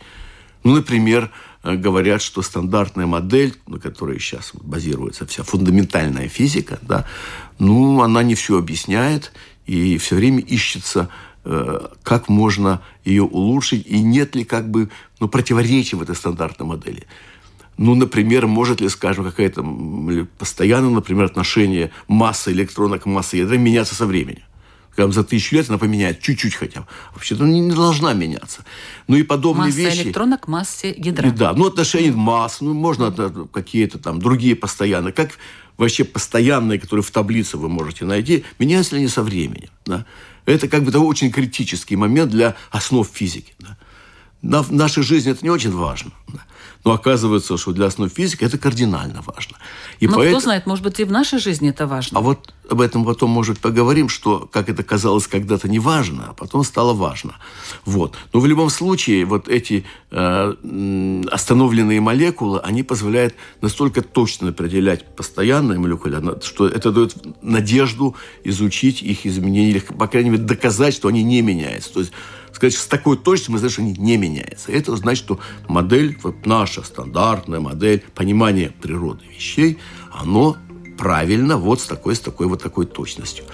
Ну, 0.63 0.75
например, 0.75 1.31
э, 1.63 1.75
говорят, 1.75 2.21
что 2.21 2.41
стандартная 2.41 3.05
модель, 3.05 3.55
на 3.67 3.79
которой 3.79 4.19
сейчас 4.19 4.51
базируется 4.53 5.25
вся 5.25 5.43
фундаментальная 5.43 6.27
физика, 6.27 6.79
да, 6.81 7.05
ну, 7.59 8.01
она 8.01 8.23
не 8.23 8.35
все 8.35 8.57
объясняет, 8.57 9.31
и 9.69 9.97
все 9.99 10.15
время 10.15 10.39
ищется, 10.39 11.09
э, 11.45 11.87
как 12.01 12.27
можно 12.27 12.81
ее 13.05 13.23
улучшить, 13.23 13.85
и 13.85 14.01
нет 14.01 14.35
ли 14.35 14.43
как 14.43 14.69
бы 14.71 14.89
ну, 15.19 15.27
противоречий 15.27 15.95
в 15.95 16.01
этой 16.01 16.15
стандартной 16.15 16.65
модели. 16.65 17.03
Ну, 17.77 17.93
например, 17.95 18.47
может 18.47 18.81
ли, 18.81 18.89
скажем, 18.89 19.23
какая-то 19.25 19.63
постоянное, 20.39 20.89
например, 20.89 21.25
отношение 21.25 21.91
массы 22.07 22.51
электрона 22.51 22.97
к 22.97 23.05
массе 23.05 23.37
ядра 23.37 23.57
меняться 23.57 23.93
со 23.93 24.05
временем? 24.07 24.41
Когда 24.95 25.11
за 25.13 25.23
тысячу 25.23 25.55
лет 25.55 25.69
она 25.69 25.77
поменяет 25.77 26.19
чуть-чуть 26.19 26.55
хотя 26.55 26.81
бы. 26.81 26.87
Вообще-то 27.13 27.45
не, 27.45 27.59
не 27.61 27.71
должна 27.73 28.13
меняться. 28.13 28.65
Ну 29.07 29.15
и 29.17 29.23
подобные 29.23 29.67
Масса 29.67 29.79
вещи. 29.79 30.01
электрона 30.01 30.37
к 30.39 30.47
массе 30.47 30.93
ядра. 30.97 31.29
И 31.29 31.31
да, 31.31 31.53
ну 31.53 31.67
отношение 31.67 32.11
масс, 32.11 32.59
ну 32.59 32.73
можно 32.73 33.11
какие-то 33.53 33.99
там 33.99 34.19
другие 34.19 34.55
постоянные. 34.55 35.13
Как 35.13 35.29
вообще 35.79 36.03
постоянные, 36.03 36.79
которые 36.79 37.03
в 37.03 37.09
таблице 37.09 37.57
вы 37.57 37.69
можете 37.69 38.05
найти, 38.05 38.43
меняются 38.59 38.95
ли 38.95 39.01
они 39.01 39.07
со 39.07 39.23
временем? 39.23 39.69
Да? 39.85 40.05
Это 40.45 40.67
как 40.67 40.83
бы 40.83 40.91
такой 40.91 41.07
очень 41.07 41.31
критический 41.31 41.95
момент 41.95 42.31
для 42.31 42.55
основ 42.69 43.07
физики. 43.11 43.53
Да? 43.59 44.61
В 44.61 44.71
нашей 44.71 45.03
жизни 45.03 45.31
это 45.31 45.43
не 45.43 45.49
очень 45.49 45.71
важно. 45.71 46.11
Да? 46.27 46.41
Но 46.83 46.91
оказывается, 46.91 47.57
что 47.57 47.71
для 47.71 47.87
основ 47.87 48.11
физики 48.11 48.43
это 48.43 48.57
кардинально 48.57 49.21
важно. 49.21 49.57
И 49.99 50.07
Но 50.07 50.15
поэтому... 50.15 50.37
кто 50.37 50.43
знает, 50.43 50.65
может 50.65 50.83
быть, 50.83 50.99
и 50.99 51.05
в 51.05 51.11
нашей 51.11 51.39
жизни 51.39 51.69
это 51.69 51.87
важно. 51.87 52.19
А 52.19 52.21
вот 52.21 52.53
об 52.71 52.81
этом 52.81 53.05
потом, 53.05 53.29
может, 53.29 53.59
поговорим, 53.59 54.09
что 54.09 54.47
как 54.51 54.69
это 54.69 54.83
казалось 54.83 55.27
когда-то 55.27 55.67
не 55.67 55.79
важно, 55.79 56.27
а 56.29 56.33
потом 56.33 56.63
стало 56.63 56.93
важно. 56.93 57.35
Вот. 57.85 58.15
Но 58.33 58.39
в 58.39 58.45
любом 58.45 58.69
случае, 58.69 59.25
вот 59.25 59.47
эти 59.47 59.85
э, 60.11 61.23
остановленные 61.31 62.01
молекулы, 62.01 62.59
они 62.59 62.83
позволяют 62.83 63.35
настолько 63.61 64.01
точно 64.01 64.49
определять 64.49 65.05
постоянные 65.15 65.79
молекулы, 65.79 66.39
что 66.43 66.67
это 66.67 66.91
дает 66.91 67.15
надежду 67.41 68.15
изучить 68.43 69.01
их 69.01 69.25
изменения, 69.25 69.69
или, 69.69 69.79
по 69.79 70.07
крайней 70.07 70.29
мере, 70.29 70.43
доказать, 70.43 70.93
что 70.93 71.07
они 71.07 71.23
не 71.23 71.41
меняются. 71.41 71.93
То 71.93 71.99
есть 71.99 72.11
сказать, 72.53 72.75
с 72.75 72.87
такой 72.87 73.17
точностью 73.17 73.53
мы 73.53 73.59
знаем, 73.59 73.71
что 73.71 73.81
они 73.81 73.93
не 73.93 74.17
меняются. 74.17 74.71
Это 74.71 74.95
значит, 74.97 75.23
что 75.23 75.39
модель, 75.67 76.17
вот 76.23 76.45
наша 76.45 76.83
стандартная 76.83 77.59
модель 77.59 78.03
понимания 78.13 78.73
природы 78.81 79.23
вещей, 79.33 79.77
оно 80.11 80.57
правильно 80.99 81.57
вот 81.57 81.79
с 81.79 81.85
такой, 81.85 82.13
с 82.13 82.19
такой 82.19 82.47
вот 82.47 82.61
такой 82.61 82.85
точностью. 82.85 83.45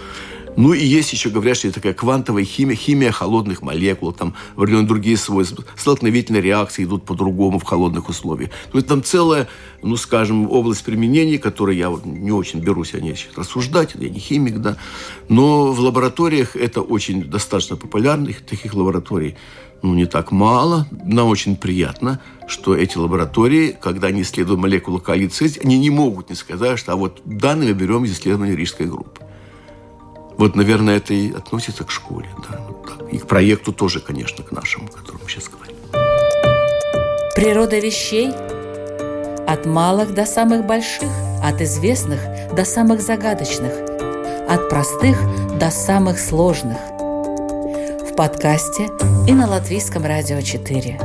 Ну 0.58 0.74
и 0.74 0.84
есть 0.84 1.14
еще, 1.14 1.30
говорят, 1.30 1.58
что 1.58 1.68
это 1.68 1.76
такая 1.76 1.94
квантовая 1.94 2.44
химия, 2.44 2.76
химия 2.76 3.12
холодных 3.12 3.62
молекул, 3.62 4.14
там 4.14 4.34
определенные 4.56 4.88
другие 4.88 5.18
свойства. 5.18 5.64
Столкновительные 5.76 6.42
реакции 6.42 6.86
идут 6.86 7.06
по-другому 7.06 7.60
в 7.60 7.64
холодных 7.64 8.10
условиях. 8.10 8.50
То 8.72 8.78
есть 8.78 8.88
там 8.88 9.04
целая, 9.04 9.48
ну 9.84 9.96
скажем, 9.96 10.50
область 10.50 10.84
применений, 10.84 11.38
которой 11.38 11.78
я 11.78 11.90
вот 11.90 12.06
не 12.06 12.32
очень 12.32 12.62
берусь 12.62 12.96
о 12.96 13.02
ней 13.02 13.16
рассуждать, 13.36 13.96
я 13.96 14.10
не 14.10 14.20
химик, 14.20 14.58
да. 14.58 14.78
Но 15.30 15.72
в 15.72 15.80
лабораториях 15.82 16.56
это 16.56 16.82
очень 16.82 17.26
достаточно 17.26 17.76
популярно, 17.76 18.32
таких 18.50 18.74
лабораторий 18.74 19.36
ну, 19.82 19.94
не 19.94 20.06
так 20.06 20.32
мало. 20.32 20.88
Нам 20.92 21.28
очень 21.28 21.56
приятно, 21.56 22.20
что 22.48 22.76
эти 22.76 22.98
лаборатории, 22.98 23.78
когда 23.80 24.08
они 24.08 24.22
исследуют 24.22 24.60
молекулы 24.60 25.00
калия 25.00 25.30
они 25.64 25.78
не 25.78 25.90
могут 25.90 26.30
не 26.30 26.36
сказать, 26.36 26.80
что 26.80 26.94
а 26.94 26.96
вот 26.96 27.22
данные 27.26 27.74
берем 27.74 28.06
из 28.06 28.14
исследования 28.14 28.56
Рижской 28.56 28.88
группы. 28.88 29.22
Вот, 30.38 30.56
наверное, 30.56 30.98
это 30.98 31.14
и 31.14 31.32
относится 31.32 31.84
к 31.84 31.92
школе. 31.92 32.30
Да, 32.50 32.60
вот 32.68 32.84
так. 32.86 33.14
И 33.14 33.18
к 33.18 33.28
проекту 33.28 33.72
тоже, 33.72 34.00
конечно, 34.00 34.44
к 34.44 34.52
нашему, 34.52 34.88
о 34.88 34.92
котором 34.92 35.22
мы 35.24 35.30
сейчас 35.30 35.50
говорим. 35.50 35.76
Природа 37.36 37.80
вещей 37.80 38.32
от 39.48 39.66
малых 39.66 40.14
до 40.14 40.26
самых 40.26 40.66
больших, 40.66 41.10
от 41.44 41.62
известных 41.62 42.20
до 42.56 42.66
самых 42.66 43.02
загадочных, 43.02 43.74
от 44.50 44.70
простых 44.70 45.18
до 45.60 45.70
самых 45.70 46.20
сложных. 46.20 46.78
В 48.16 48.18
подкасте 48.18 48.90
и 49.28 49.34
на 49.34 49.46
Латвийском 49.46 50.06
радио 50.06 50.40
4. 50.40 51.00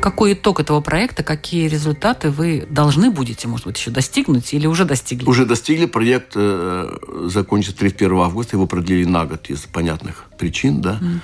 какой 0.00 0.34
итог 0.34 0.60
этого 0.60 0.80
проекта, 0.80 1.24
какие 1.24 1.66
результаты 1.66 2.30
вы 2.30 2.64
должны 2.70 3.10
будете, 3.10 3.48
может 3.48 3.66
быть, 3.66 3.76
еще 3.76 3.90
достигнуть 3.90 4.54
или 4.54 4.68
уже 4.68 4.84
достигли? 4.84 5.28
Уже 5.28 5.44
достигли. 5.44 5.86
Проект 5.86 6.34
э, 6.36 6.96
закончится 7.24 7.76
31 7.76 8.18
августа. 8.18 8.54
Его 8.54 8.68
продлили 8.68 9.04
на 9.04 9.26
год 9.26 9.50
из 9.50 9.62
понятных 9.62 10.26
причин, 10.38 10.80
да. 10.80 11.00
Mm 11.02 11.18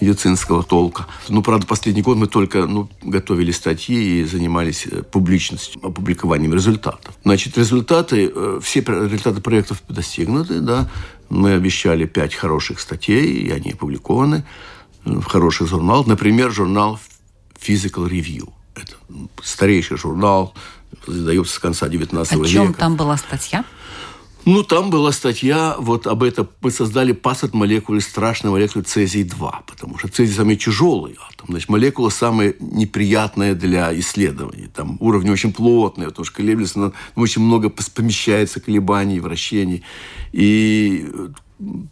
медицинского 0.00 0.62
толка. 0.62 1.06
Ну, 1.28 1.42
правда, 1.42 1.66
последний 1.66 2.02
год 2.02 2.16
мы 2.16 2.26
только 2.26 2.66
ну, 2.66 2.88
готовили 3.02 3.50
статьи 3.50 4.20
и 4.20 4.24
занимались 4.24 4.86
э, 4.86 5.02
публичностью, 5.02 5.84
опубликованием 5.84 6.52
результатов. 6.54 7.14
Значит, 7.24 7.56
результаты, 7.58 8.30
э, 8.34 8.60
все 8.62 8.80
результаты 8.80 9.40
проектов 9.40 9.82
достигнуты, 9.88 10.60
да. 10.60 10.88
Мы 11.28 11.54
обещали 11.54 12.04
пять 12.04 12.34
хороших 12.34 12.80
статей, 12.80 13.24
и 13.24 13.50
они 13.50 13.72
опубликованы 13.72 14.44
в 15.04 15.24
хороших 15.24 15.68
журналах. 15.68 16.06
Например, 16.06 16.50
журнал 16.50 17.00
Physical 17.60 18.08
Review. 18.08 18.52
Это 18.74 18.92
старейший 19.42 19.96
журнал, 19.96 20.54
издается 21.06 21.54
с 21.54 21.58
конца 21.58 21.88
19 21.88 22.32
века. 22.32 22.44
О 22.44 22.48
чем 22.48 22.74
там 22.74 22.96
была 22.96 23.16
статья? 23.16 23.64
Ну, 24.46 24.62
там 24.62 24.90
была 24.90 25.10
статья 25.10 25.74
вот 25.76 26.06
об 26.06 26.22
этом. 26.22 26.48
Мы 26.60 26.70
создали 26.70 27.10
паспорт 27.10 27.52
молекулы, 27.52 28.00
страшной 28.00 28.52
молекулы 28.52 28.84
цезий-2, 28.84 29.52
потому 29.66 29.98
что 29.98 30.06
цезий 30.06 30.34
самый 30.34 30.54
тяжелый 30.54 31.16
атом. 31.28 31.48
Значит, 31.48 31.68
молекула 31.68 32.10
самая 32.10 32.54
неприятная 32.60 33.56
для 33.56 33.92
исследований. 33.98 34.68
Там 34.72 34.98
уровни 35.00 35.30
очень 35.30 35.52
плотные, 35.52 36.10
потому 36.10 36.24
что 36.24 36.36
колеблется, 36.36 36.78
но 36.78 36.92
очень 37.16 37.42
много 37.42 37.70
помещается 37.70 38.60
колебаний, 38.60 39.18
вращений. 39.18 39.82
И 40.30 41.10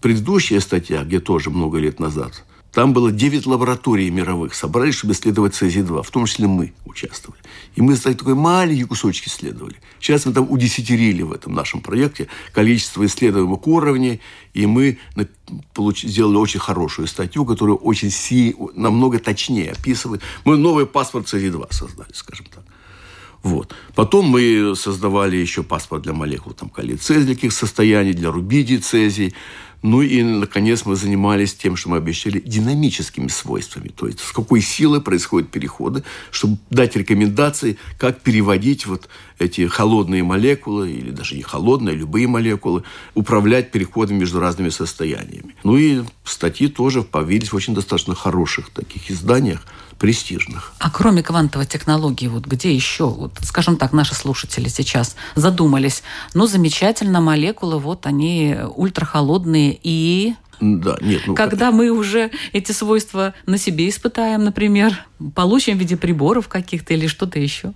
предыдущая 0.01 0.61
статья, 0.61 1.03
где 1.03 1.19
тоже 1.19 1.51
много 1.51 1.79
лет 1.79 1.99
назад– 1.99 2.45
там 2.75 2.93
было 2.93 3.13
9 3.13 3.47
лабораторий 3.47 4.11
мировых, 4.11 4.55
собрались, 4.55 4.97
чтобы 4.97 5.15
исследовать 5.15 5.55
цезий-2, 5.55 6.03
в 6.03 6.11
том 6.11 6.27
числе 6.27 6.49
мы 6.49 6.73
участвовали. 6.85 7.41
И 7.77 7.83
мы 7.83 7.97
такой 7.97 8.35
маленький 8.35 8.85
кусочек 8.85 9.29
исследовали. 9.29 9.77
Сейчас 10.01 10.27
мы 10.27 10.33
там 10.33 10.51
удесятерили 10.51 11.23
в 11.23 11.33
этом 11.33 11.55
нашем 11.55 11.81
проекте 11.81 12.27
количество 12.53 13.07
исследуемых 13.07 13.67
уровней, 13.69 14.21
и 14.55 14.67
мы 14.67 14.99
сделали 16.03 16.37
очень 16.37 16.61
хорошую 16.61 17.07
статью, 17.07 17.45
которая 17.45 17.77
очень 17.77 18.11
си, 18.11 18.57
намного 18.75 19.19
точнее 19.21 19.71
описывает. 19.73 20.23
Мы 20.45 20.57
новый 20.57 20.87
паспорт 20.87 21.29
цезий-2 21.29 21.69
создали, 21.71 22.13
скажем 22.13 22.47
так. 22.47 22.65
Вот. 23.45 23.75
Потом 23.95 24.25
мы 24.25 24.75
создавали 24.75 25.37
еще 25.37 25.63
паспорт 25.63 26.03
для 26.03 26.15
молекул 26.15 26.55
там, 26.55 26.71
калий 26.71 26.97
цезий, 26.97 27.51
состояний, 27.51 28.15
для 28.15 28.33
рубидий 28.33 28.79
цезий. 28.79 29.35
Ну 29.85 30.01
и, 30.01 30.23
наконец, 30.23 30.87
мы 30.87 30.97
занимались 30.97 31.55
тем, 31.55 31.77
что 31.77 31.91
мы 31.91 31.99
обещали 31.99 32.41
динамическими 32.41 33.29
свойствами, 33.29 33.89
то 33.89 34.07
есть 34.07 34.21
с 34.21 34.33
какой 34.33 34.63
силой 34.63 35.03
происходят 35.03 35.51
переходы, 35.51 36.05
чтобы 36.31 36.57
дать 36.71 36.97
рекомендации, 36.97 37.77
как 37.99 38.23
переводить 38.23 38.87
вот 38.87 39.11
эти 39.39 39.67
холодные 39.67 40.23
молекулы, 40.23 40.91
или 40.91 41.11
даже 41.11 41.37
не 41.37 41.43
холодные, 41.43 41.97
любые 41.97 42.27
молекулы, 42.27 42.83
управлять 43.13 43.73
переходами 43.73 44.21
между 44.21 44.41
разными 44.41 44.71
состояниями. 44.71 45.55
Ну 45.65 45.77
и 45.77 46.03
статьи 46.25 46.69
тоже 46.69 47.03
появились 47.03 47.53
в 47.53 47.57
очень 47.57 47.75
достаточно 47.75 48.15
хороших 48.15 48.71
таких 48.71 49.11
изданиях, 49.11 49.67
престижных. 49.99 50.73
А 50.79 50.91
кроме 50.91 51.23
квантовой 51.23 51.67
технологии, 51.67 52.27
вот 52.27 52.47
где 52.47 52.75
еще, 52.75 53.09
вот, 53.09 53.39
скажем 53.43 53.77
так, 53.77 53.93
наши 53.93 54.15
слушатели 54.15 54.69
сейчас 54.69 55.17
задумались, 55.35 56.03
ну, 56.35 56.47
замечательно, 56.47 57.21
молекулы, 57.21 57.79
вот 57.79 58.07
они 58.07 58.57
ультрахолодные 58.77 59.79
и 59.83 60.35
да, 60.61 60.97
нет, 61.01 61.23
ну, 61.27 61.35
Когда 61.35 61.73
мы 61.73 61.91
уже 61.91 62.31
эти 62.53 62.73
свойства 62.73 63.35
на 63.45 63.59
себе 63.59 63.89
испытаем, 63.89 64.45
например, 64.45 65.05
получим 65.35 65.77
в 65.77 65.81
виде 65.81 65.97
приборов 65.97 66.49
каких-то 66.49 66.95
или 66.95 67.07
что-то 67.07 67.39
еще. 67.39 67.73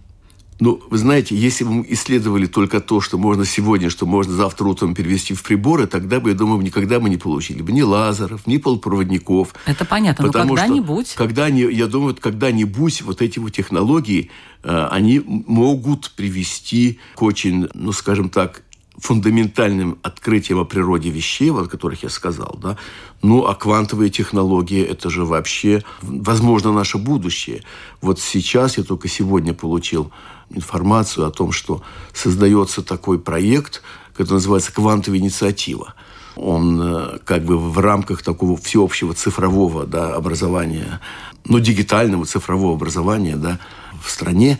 Ну, 0.60 0.80
вы 0.90 0.98
знаете, 0.98 1.36
если 1.36 1.62
бы 1.62 1.72
мы 1.72 1.86
исследовали 1.88 2.46
только 2.46 2.80
то, 2.80 3.00
что 3.00 3.16
можно 3.16 3.44
сегодня, 3.44 3.90
что 3.90 4.06
можно 4.06 4.32
завтра 4.32 4.66
утром 4.66 4.94
перевести 4.94 5.34
в 5.34 5.42
приборы, 5.42 5.86
тогда 5.86 6.18
бы, 6.18 6.30
я 6.30 6.34
думаю, 6.34 6.60
никогда 6.62 6.98
мы 6.98 7.08
не 7.10 7.16
получили 7.16 7.62
бы 7.62 7.70
ни 7.70 7.82
лазеров, 7.82 8.46
ни 8.46 8.56
полупроводников. 8.56 9.54
Это 9.66 9.84
понятно, 9.84 10.26
но 10.26 10.32
когда-нибудь... 10.32 11.14
Когда, 11.14 11.46
я 11.46 11.86
думаю, 11.86 12.16
когда-нибудь 12.20 13.02
вот 13.02 13.22
эти 13.22 13.38
вот 13.38 13.52
технологии, 13.52 14.30
э, 14.64 14.88
они 14.90 15.22
могут 15.24 16.10
привести 16.12 16.98
к 17.14 17.22
очень, 17.22 17.68
ну, 17.74 17.92
скажем 17.92 18.28
так, 18.28 18.62
фундаментальным 18.98 19.98
открытием 20.02 20.58
о 20.58 20.64
природе 20.64 21.10
вещей, 21.10 21.52
о 21.52 21.66
которых 21.66 22.02
я 22.02 22.08
сказал, 22.08 22.58
да, 22.60 22.76
ну, 23.22 23.46
а 23.46 23.54
квантовые 23.54 24.10
технологии– 24.10 24.82
это 24.90 25.08
же 25.08 25.24
вообще, 25.24 25.84
возможно, 26.02 26.72
наше 26.72 26.98
будущее. 26.98 27.62
Вот 28.00 28.18
сейчас, 28.18 28.76
я 28.76 28.82
только 28.82 29.06
сегодня 29.06 29.54
получил 29.54 30.10
информацию 30.50 31.26
о 31.26 31.30
том, 31.30 31.52
что 31.52 31.82
создается 32.12 32.82
такой 32.82 33.18
проект, 33.18 33.82
который 34.14 34.34
называется 34.34 34.72
«Квантовая 34.72 35.18
инициатива». 35.18 35.94
Он 36.36 36.80
э, 36.80 37.18
как 37.24 37.44
бы 37.44 37.58
в 37.58 37.78
рамках 37.78 38.22
такого 38.22 38.56
всеобщего 38.56 39.14
цифрового 39.14 39.86
да, 39.86 40.14
образования, 40.14 41.00
ну, 41.44 41.58
дигитального 41.58 42.26
цифрового 42.26 42.74
образования 42.74 43.36
да, 43.36 43.58
в 44.02 44.10
стране. 44.10 44.58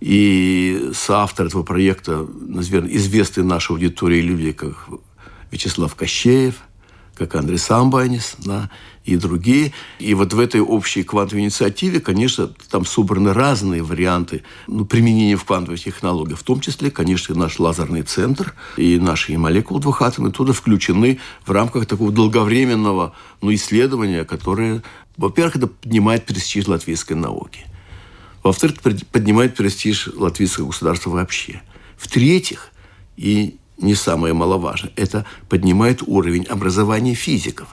И 0.00 0.90
соавтор 0.94 1.46
этого 1.46 1.62
проекта, 1.62 2.26
наверное, 2.40 2.96
известные 2.96 3.44
нашей 3.44 3.72
аудитории 3.72 4.22
люди, 4.22 4.52
как 4.52 4.88
Вячеслав 5.50 5.94
Кощеев– 5.94 6.54
как 7.20 7.34
Андрей 7.34 7.58
Самбайнис, 7.58 8.36
да, 8.38 8.70
и 9.14 9.16
другие. 9.16 9.72
И 9.98 10.14
вот 10.14 10.32
в 10.32 10.38
этой 10.38 10.60
общей 10.60 11.02
квантовой 11.02 11.42
инициативе, 11.42 12.00
конечно, 12.00 12.50
там 12.70 12.84
собраны 12.84 13.32
разные 13.32 13.82
варианты 13.82 14.42
ну, 14.66 14.84
применения 14.84 15.36
в 15.36 15.44
квантовых 15.44 15.80
технологиях, 15.82 16.38
в 16.38 16.42
том 16.42 16.60
числе, 16.60 16.90
конечно, 16.90 17.34
наш 17.34 17.58
лазерный 17.58 18.02
центр 18.02 18.54
и 18.76 18.98
наши 18.98 19.36
молекулы 19.36 19.80
двухатомные 19.80 20.32
туда 20.32 20.52
включены 20.52 21.18
в 21.44 21.50
рамках 21.50 21.86
такого 21.86 22.12
долговременного 22.12 23.14
ну, 23.42 23.54
исследования, 23.54 24.24
которое, 24.24 24.82
во-первых, 25.16 25.56
это 25.56 25.66
поднимает 25.66 26.26
престиж 26.26 26.66
латвийской 26.66 27.14
науки. 27.14 27.66
Во-вторых, 28.42 28.78
поднимает 29.12 29.54
престиж 29.54 30.08
латвийского 30.14 30.68
государства 30.68 31.10
вообще. 31.10 31.62
В-третьих, 31.98 32.70
и 33.16 33.56
не 33.80 33.94
самое 33.94 34.34
маловажное, 34.34 34.92
это 34.96 35.26
поднимает 35.48 36.02
уровень 36.06 36.44
образования 36.44 37.14
физиков. 37.14 37.68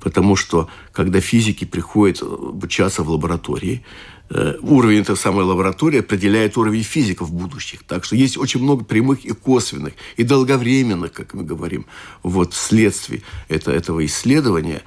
Потому 0.00 0.36
что, 0.36 0.68
когда 0.92 1.20
физики 1.20 1.64
приходят 1.64 2.22
обучаться 2.22 3.02
в 3.02 3.10
лаборатории, 3.10 3.84
э, 4.30 4.54
уровень 4.60 5.00
этой 5.00 5.16
самой 5.16 5.44
лаборатории 5.44 6.00
определяет 6.00 6.56
уровень 6.56 6.82
физиков 6.82 7.32
будущих. 7.32 7.82
Так 7.84 8.04
что 8.04 8.16
есть 8.16 8.36
очень 8.36 8.62
много 8.62 8.84
прямых 8.84 9.24
и 9.24 9.32
косвенных, 9.32 9.94
и 10.16 10.22
долговременных, 10.22 11.12
как 11.12 11.34
мы 11.34 11.42
говорим, 11.42 11.86
вот 12.22 12.54
следствий 12.54 13.22
это, 13.48 13.72
этого 13.72 14.04
исследования. 14.04 14.82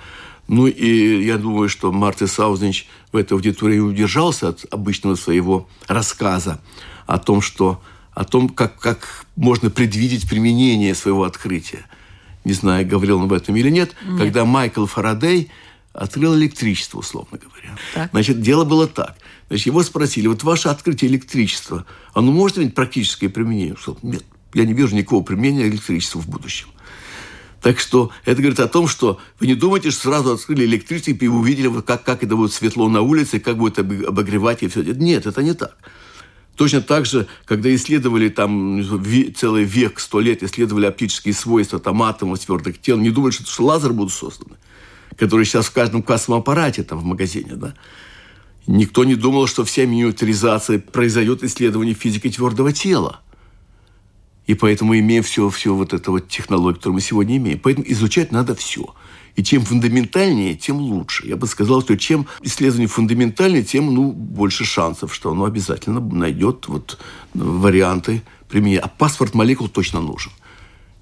Ну 0.48 0.68
и 0.68 1.24
я 1.24 1.38
думаю, 1.38 1.70
что 1.70 1.92
Марти 1.92 2.26
Саузнич 2.26 2.88
в 3.12 3.18
этой 3.18 3.34
аудитории 3.34 3.80
удержался 3.80 4.50
от 4.50 4.66
обычного 4.72 5.16
своего 5.16 5.68
рассказа 5.88 6.62
о 7.06 7.20
том, 7.20 7.42
что 7.42 7.82
о 8.14 8.26
том, 8.26 8.50
как, 8.50 8.78
как 8.80 9.26
можно 9.36 9.70
предвидеть 9.70 10.30
применение 10.30 10.96
своего 10.96 11.24
открытия. 11.24 11.86
Не 12.44 12.54
знаю, 12.54 12.88
говорил 12.88 13.18
он 13.18 13.26
об 13.26 13.34
этом 13.34 13.56
или 13.56 13.70
нет. 13.70 13.96
нет. 14.08 14.18
Когда 14.18 14.46
Майкл 14.46 14.86
Фарадей 14.86 15.52
открыл 15.94 16.36
электричество, 16.36 17.00
условно 17.00 17.38
говоря. 17.38 17.78
Так. 17.94 18.10
Значит, 18.12 18.42
дело 18.42 18.64
было 18.64 18.88
так. 18.88 19.18
Значит, 19.50 19.68
его 19.68 19.84
спросили, 19.84 20.28
вот 20.28 20.44
ваше 20.44 20.70
открытие 20.70 21.12
электричества, 21.12 21.86
оно 22.14 22.32
может 22.32 22.58
иметь 22.58 22.74
практическое 22.74 23.30
применение? 23.30 23.74
Он 23.74 23.78
сказал, 23.78 24.00
нет, 24.02 24.24
я 24.54 24.66
не 24.66 24.74
вижу 24.74 24.96
никакого 24.96 25.24
применения 25.24 25.68
электричества 25.68 26.20
в 26.20 26.28
будущем. 26.28 26.68
Так 27.62 27.80
что 27.80 28.10
это 28.26 28.42
говорит 28.42 28.60
о 28.60 28.68
том, 28.68 28.88
что 28.88 29.20
вы 29.40 29.46
не 29.46 29.54
думаете, 29.54 29.92
что 29.92 30.02
сразу 30.10 30.34
открыли 30.34 30.66
электричество 30.66 31.12
и 31.12 31.28
увидели, 31.28 31.82
как, 31.82 32.04
как 32.04 32.24
это 32.24 32.36
будет 32.36 32.54
светло 32.54 32.90
на 32.90 33.02
улице, 33.02 33.40
как 33.40 33.58
будет 33.58 33.78
обогревать 33.78 34.64
и 34.64 34.68
все. 34.68 34.82
Нет, 34.82 35.28
это 35.28 35.44
не 35.44 35.54
так. 35.54 35.78
Точно 36.62 36.82
так 36.84 37.08
же, 37.08 37.26
когда 37.46 37.74
исследовали 37.74 38.30
там 38.30 38.84
целый 39.36 39.64
век, 39.64 40.00
сто 40.00 40.20
лет, 40.20 40.44
исследовали 40.44 40.86
оптические 40.86 41.34
свойства 41.34 41.80
там, 41.80 42.04
атомов, 42.04 42.38
твердых 42.38 42.80
тел, 42.80 42.98
не 42.98 43.10
думали, 43.10 43.32
что, 43.32 43.48
что 43.48 43.64
лазеры 43.64 43.96
будут 43.96 44.14
созданы, 44.14 44.58
которые 45.18 45.48
сейчас 45.48 45.66
в 45.66 45.72
каждом 45.72 46.04
кассовом 46.04 46.42
аппарате 46.42 46.84
там 46.84 47.00
в 47.00 47.04
магазине, 47.04 47.56
да. 47.56 47.74
Никто 48.68 49.06
не 49.06 49.16
думал, 49.16 49.48
что 49.48 49.66
вся 49.66 49.88
миниатюризация 49.88 50.78
произойдет 50.78 51.44
исследование 51.44 51.96
физики 51.96 52.30
твердого 52.30 52.72
тела. 52.72 53.22
И 54.46 54.54
поэтому 54.54 54.96
имеем 55.00 55.24
все, 55.24 55.50
все 55.50 55.74
вот 55.74 55.94
это 55.94 56.12
вот 56.12 56.28
технологию, 56.28 56.76
которую 56.76 56.94
мы 56.94 57.02
сегодня 57.02 57.38
имеем. 57.38 57.58
Поэтому 57.58 57.88
изучать 57.90 58.32
надо 58.32 58.54
все. 58.54 58.94
И 59.36 59.44
чем 59.44 59.64
фундаментальнее, 59.64 60.56
тем 60.56 60.78
лучше. 60.78 61.28
Я 61.28 61.38
бы 61.38 61.48
сказал, 61.48 61.82
что 61.82 61.98
чем 61.98 62.28
исследование 62.42 62.88
фундаментальнее, 62.88 63.64
тем 63.64 63.94
ну, 63.94 64.12
больше 64.12 64.66
шансов, 64.66 65.14
что 65.14 65.32
оно 65.32 65.46
обязательно 65.46 66.00
найдет 66.00 66.68
вот, 66.68 67.00
варианты 67.34 68.24
применения. 68.50 68.80
А 68.80 68.88
паспорт 68.88 69.34
молекул 69.34 69.70
точно 69.70 70.02
нужен. 70.02 70.32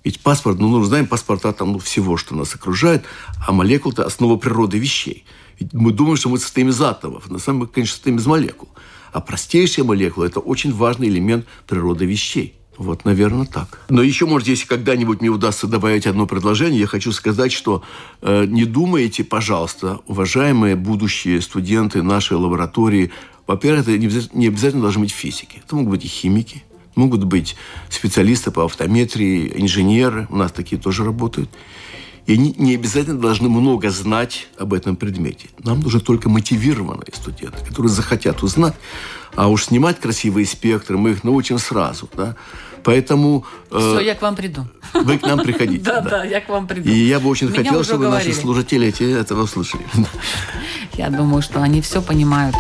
Ведь 0.04 0.22
паспорт, 0.22 0.60
ну, 0.60 0.70
мы 0.70 0.86
знаем 0.86 1.08
паспорта 1.08 1.52
там 1.52 1.74
ну, 1.74 1.80
всего, 1.80 2.18
что 2.18 2.36
нас 2.36 2.56
окружает, 2.56 3.04
а 3.46 3.52
молекул– 3.52 3.92
это 3.94 4.06
основа 4.06 4.38
природы 4.38 4.78
вещей. 4.78 5.26
Ведь 5.60 5.74
мы 5.74 5.92
думаем, 5.92 6.16
что 6.16 6.30
мы 6.30 6.38
состоим 6.38 6.70
из 6.70 6.82
атомов. 6.82 7.30
На 7.30 7.40
самом 7.40 7.62
деле, 7.62 7.72
конечно, 7.74 7.94
состоим 7.94 8.18
из 8.18 8.26
молекул. 8.26 8.70
А 9.12 9.20
простейшая 9.20 9.86
молекула– 9.86 10.26
это 10.26 10.40
очень 10.40 10.74
важный 10.74 11.10
элемент 11.10 11.46
природы 11.68 12.06
вещей. 12.06 12.59
Вот, 12.80 13.04
наверное, 13.04 13.46
так. 13.46 13.82
Но 13.90 14.02
еще, 14.02 14.26
может, 14.26 14.48
если 14.48 14.66
когда-нибудь 14.66 15.20
мне 15.20 15.30
удастся 15.30 15.68
добавить 15.68 16.08
одно 16.08 16.26
предложение, 16.26 16.80
я 16.80 16.88
хочу 16.88 17.12
сказать, 17.12 17.52
что 17.52 17.84
э, 18.22 18.46
не 18.46 18.64
думайте, 18.64 19.26
пожалуйста, 19.26 20.00
уважаемые 20.08 20.78
будущие 20.78 21.42
студенты 21.42 22.02
нашей 22.02 22.38
лаборатории, 22.38 23.12
во-первых, 23.48 23.82
это 23.82 23.98
не 23.98 24.06
обязательно, 24.06 24.40
не 24.40 24.48
обязательно 24.48 24.84
должны 24.84 25.02
быть 25.02 25.12
физики. 25.12 25.62
Это 25.66 25.76
могут 25.76 25.92
быть 25.92 26.06
и 26.06 26.08
химики, 26.08 26.64
могут 26.96 27.26
быть 27.26 27.58
специалисты 27.90 28.50
по 28.50 28.64
автометрии, 28.64 29.52
инженеры, 29.58 30.28
у 30.30 30.38
нас 30.38 30.54
такие 30.54 30.82
тоже 30.82 31.04
работают. 31.04 31.50
И 32.28 32.34
они 32.34 32.56
не 32.58 32.76
обязательно 32.76 33.20
должны 33.20 33.50
много 33.50 33.90
знать 33.90 34.48
об 34.58 34.74
этом 34.74 34.96
предмете. 34.96 35.50
Нам 35.64 35.82
нужны 35.82 36.00
только 36.00 36.30
мотивированные 36.30 37.12
студенты, 37.12 37.66
которые 37.66 37.92
захотят 37.92 38.42
узнать. 38.42 38.76
А 39.36 39.48
уж 39.48 39.66
снимать 39.66 40.00
красивые 40.00 40.46
спектры 40.46 40.98
мы 40.98 41.12
их 41.12 41.24
научим 41.24 41.58
сразу. 41.58 42.10
Да? 42.14 42.36
Поэтому... 42.84 43.46
Э, 43.72 43.78
Все, 43.78 44.00
я 44.00 44.16
к 44.16 44.22
вам 44.22 44.36
приду. 44.36 44.66
Вы 44.94 45.18
к 45.18 45.24
нам 45.24 45.40
приходите. 45.40 45.84
Да, 45.90 46.02
да, 46.02 46.24
я 46.24 46.42
к 46.42 46.50
вам 46.50 46.68
приду. 46.68 46.90
И 46.90 46.94
я 46.94 47.20
бы 47.20 47.30
очень 47.30 47.50
хотел, 47.50 47.84
чтобы 47.84 48.10
наши 48.10 48.34
служители 48.34 48.90
этого 49.20 49.44
услышали. 49.44 49.86
Я 50.94 51.10
думаю, 51.10 51.42
что 51.42 51.62
они 51.62 51.82
все 51.82 52.02
понимают. 52.02 52.56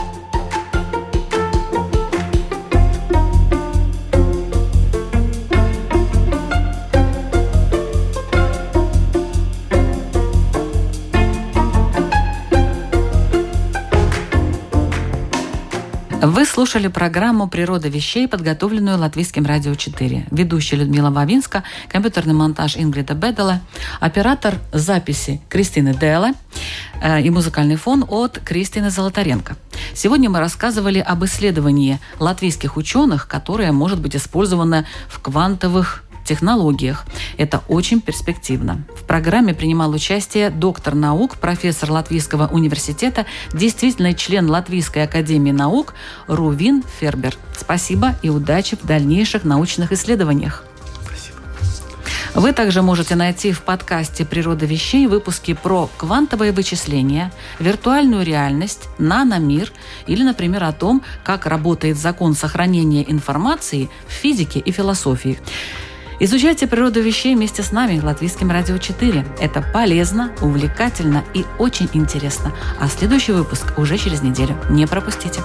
Вы 16.21 16.45
слушали 16.45 16.87
программу 16.87 17.47
«Природа 17.47 17.87
вещей», 17.87 18.27
подготовленную 18.27 18.97
Латвийским 18.97 19.45
радио 19.45 19.75
4. 19.75 20.27
Ведущая 20.31 20.75
Людмила 20.75 21.11
Вавинска, 21.11 21.63
компьютерный 21.87 22.33
монтаж 22.33 22.75
Ингрида 22.75 23.13
Бедела, 23.13 23.61
оператор 24.01 24.55
записи 24.73 25.39
Кристины 25.47 25.93
Делла 25.93 26.31
э, 27.01 27.21
и 27.21 27.29
музыкальный 27.29 27.77
фон 27.77 28.03
от 28.05 28.37
Кристины 28.39 28.89
Золотаренко. 28.89 29.55
Сегодня 29.93 30.29
мы 30.29 30.39
рассказывали 30.39 30.99
об 30.99 31.23
исследовании 31.23 31.99
латвийских 32.19 32.75
ученых, 32.75 33.29
которое 33.29 33.71
может 33.71 34.01
быть 34.01 34.17
использовано 34.17 34.85
в 35.07 35.21
квантовых 35.21 36.03
технологиях. 36.29 37.05
Это 37.37 37.63
очень 37.67 38.01
перспективно. 38.01 38.83
В 38.95 39.03
программе 39.03 39.53
принимал 39.55 39.91
участие 39.91 40.51
доктор 40.51 40.93
наук, 40.93 41.37
профессор 41.37 41.91
Латвийского 41.91 42.47
университета, 42.47 43.25
действительный 43.51 44.13
член 44.13 44.47
Латвийской 44.49 45.03
академии 45.03 45.51
наук 45.51 45.95
Рувин 46.27 46.83
Фербер. 46.99 47.35
Спасибо 47.57 48.15
и 48.21 48.29
удачи 48.29 48.77
в 48.79 48.85
дальнейших 48.85 49.43
научных 49.43 49.91
исследованиях. 49.91 50.63
Вы 52.35 52.53
также 52.53 52.83
можете 52.83 53.15
найти 53.15 53.51
в 53.51 53.63
подкасте 53.63 54.23
«Природа 54.23 54.67
вещей» 54.67 55.07
выпуски 55.07 55.53
про 55.53 55.89
квантовые 55.97 56.51
вычисления, 56.51 57.31
виртуальную 57.57 58.23
реальность, 58.23 58.87
наномир 58.99 59.71
или, 60.05 60.21
например, 60.21 60.63
о 60.63 60.71
том, 60.71 61.01
как 61.23 61.47
работает 61.47 61.97
закон 61.97 62.35
сохранения 62.35 63.03
информации 63.11 63.89
в 64.07 64.11
физике 64.11 64.59
и 64.59 64.71
философии. 64.71 65.39
Изучайте 66.21 66.67
природу 66.67 67.01
вещей 67.01 67.33
вместе 67.33 67.63
с 67.63 67.71
нами, 67.71 68.01
Латвийским 68.01 68.51
радио 68.51 68.77
4. 68.77 69.25
Это 69.39 69.61
полезно, 69.61 70.31
увлекательно 70.41 71.23
и 71.33 71.45
очень 71.57 71.89
интересно. 71.93 72.51
А 72.77 72.89
следующий 72.89 73.31
выпуск 73.31 73.77
уже 73.77 73.97
через 73.97 74.21
неделю. 74.21 74.57
Не 74.69 74.85
пропустите. 74.85 75.39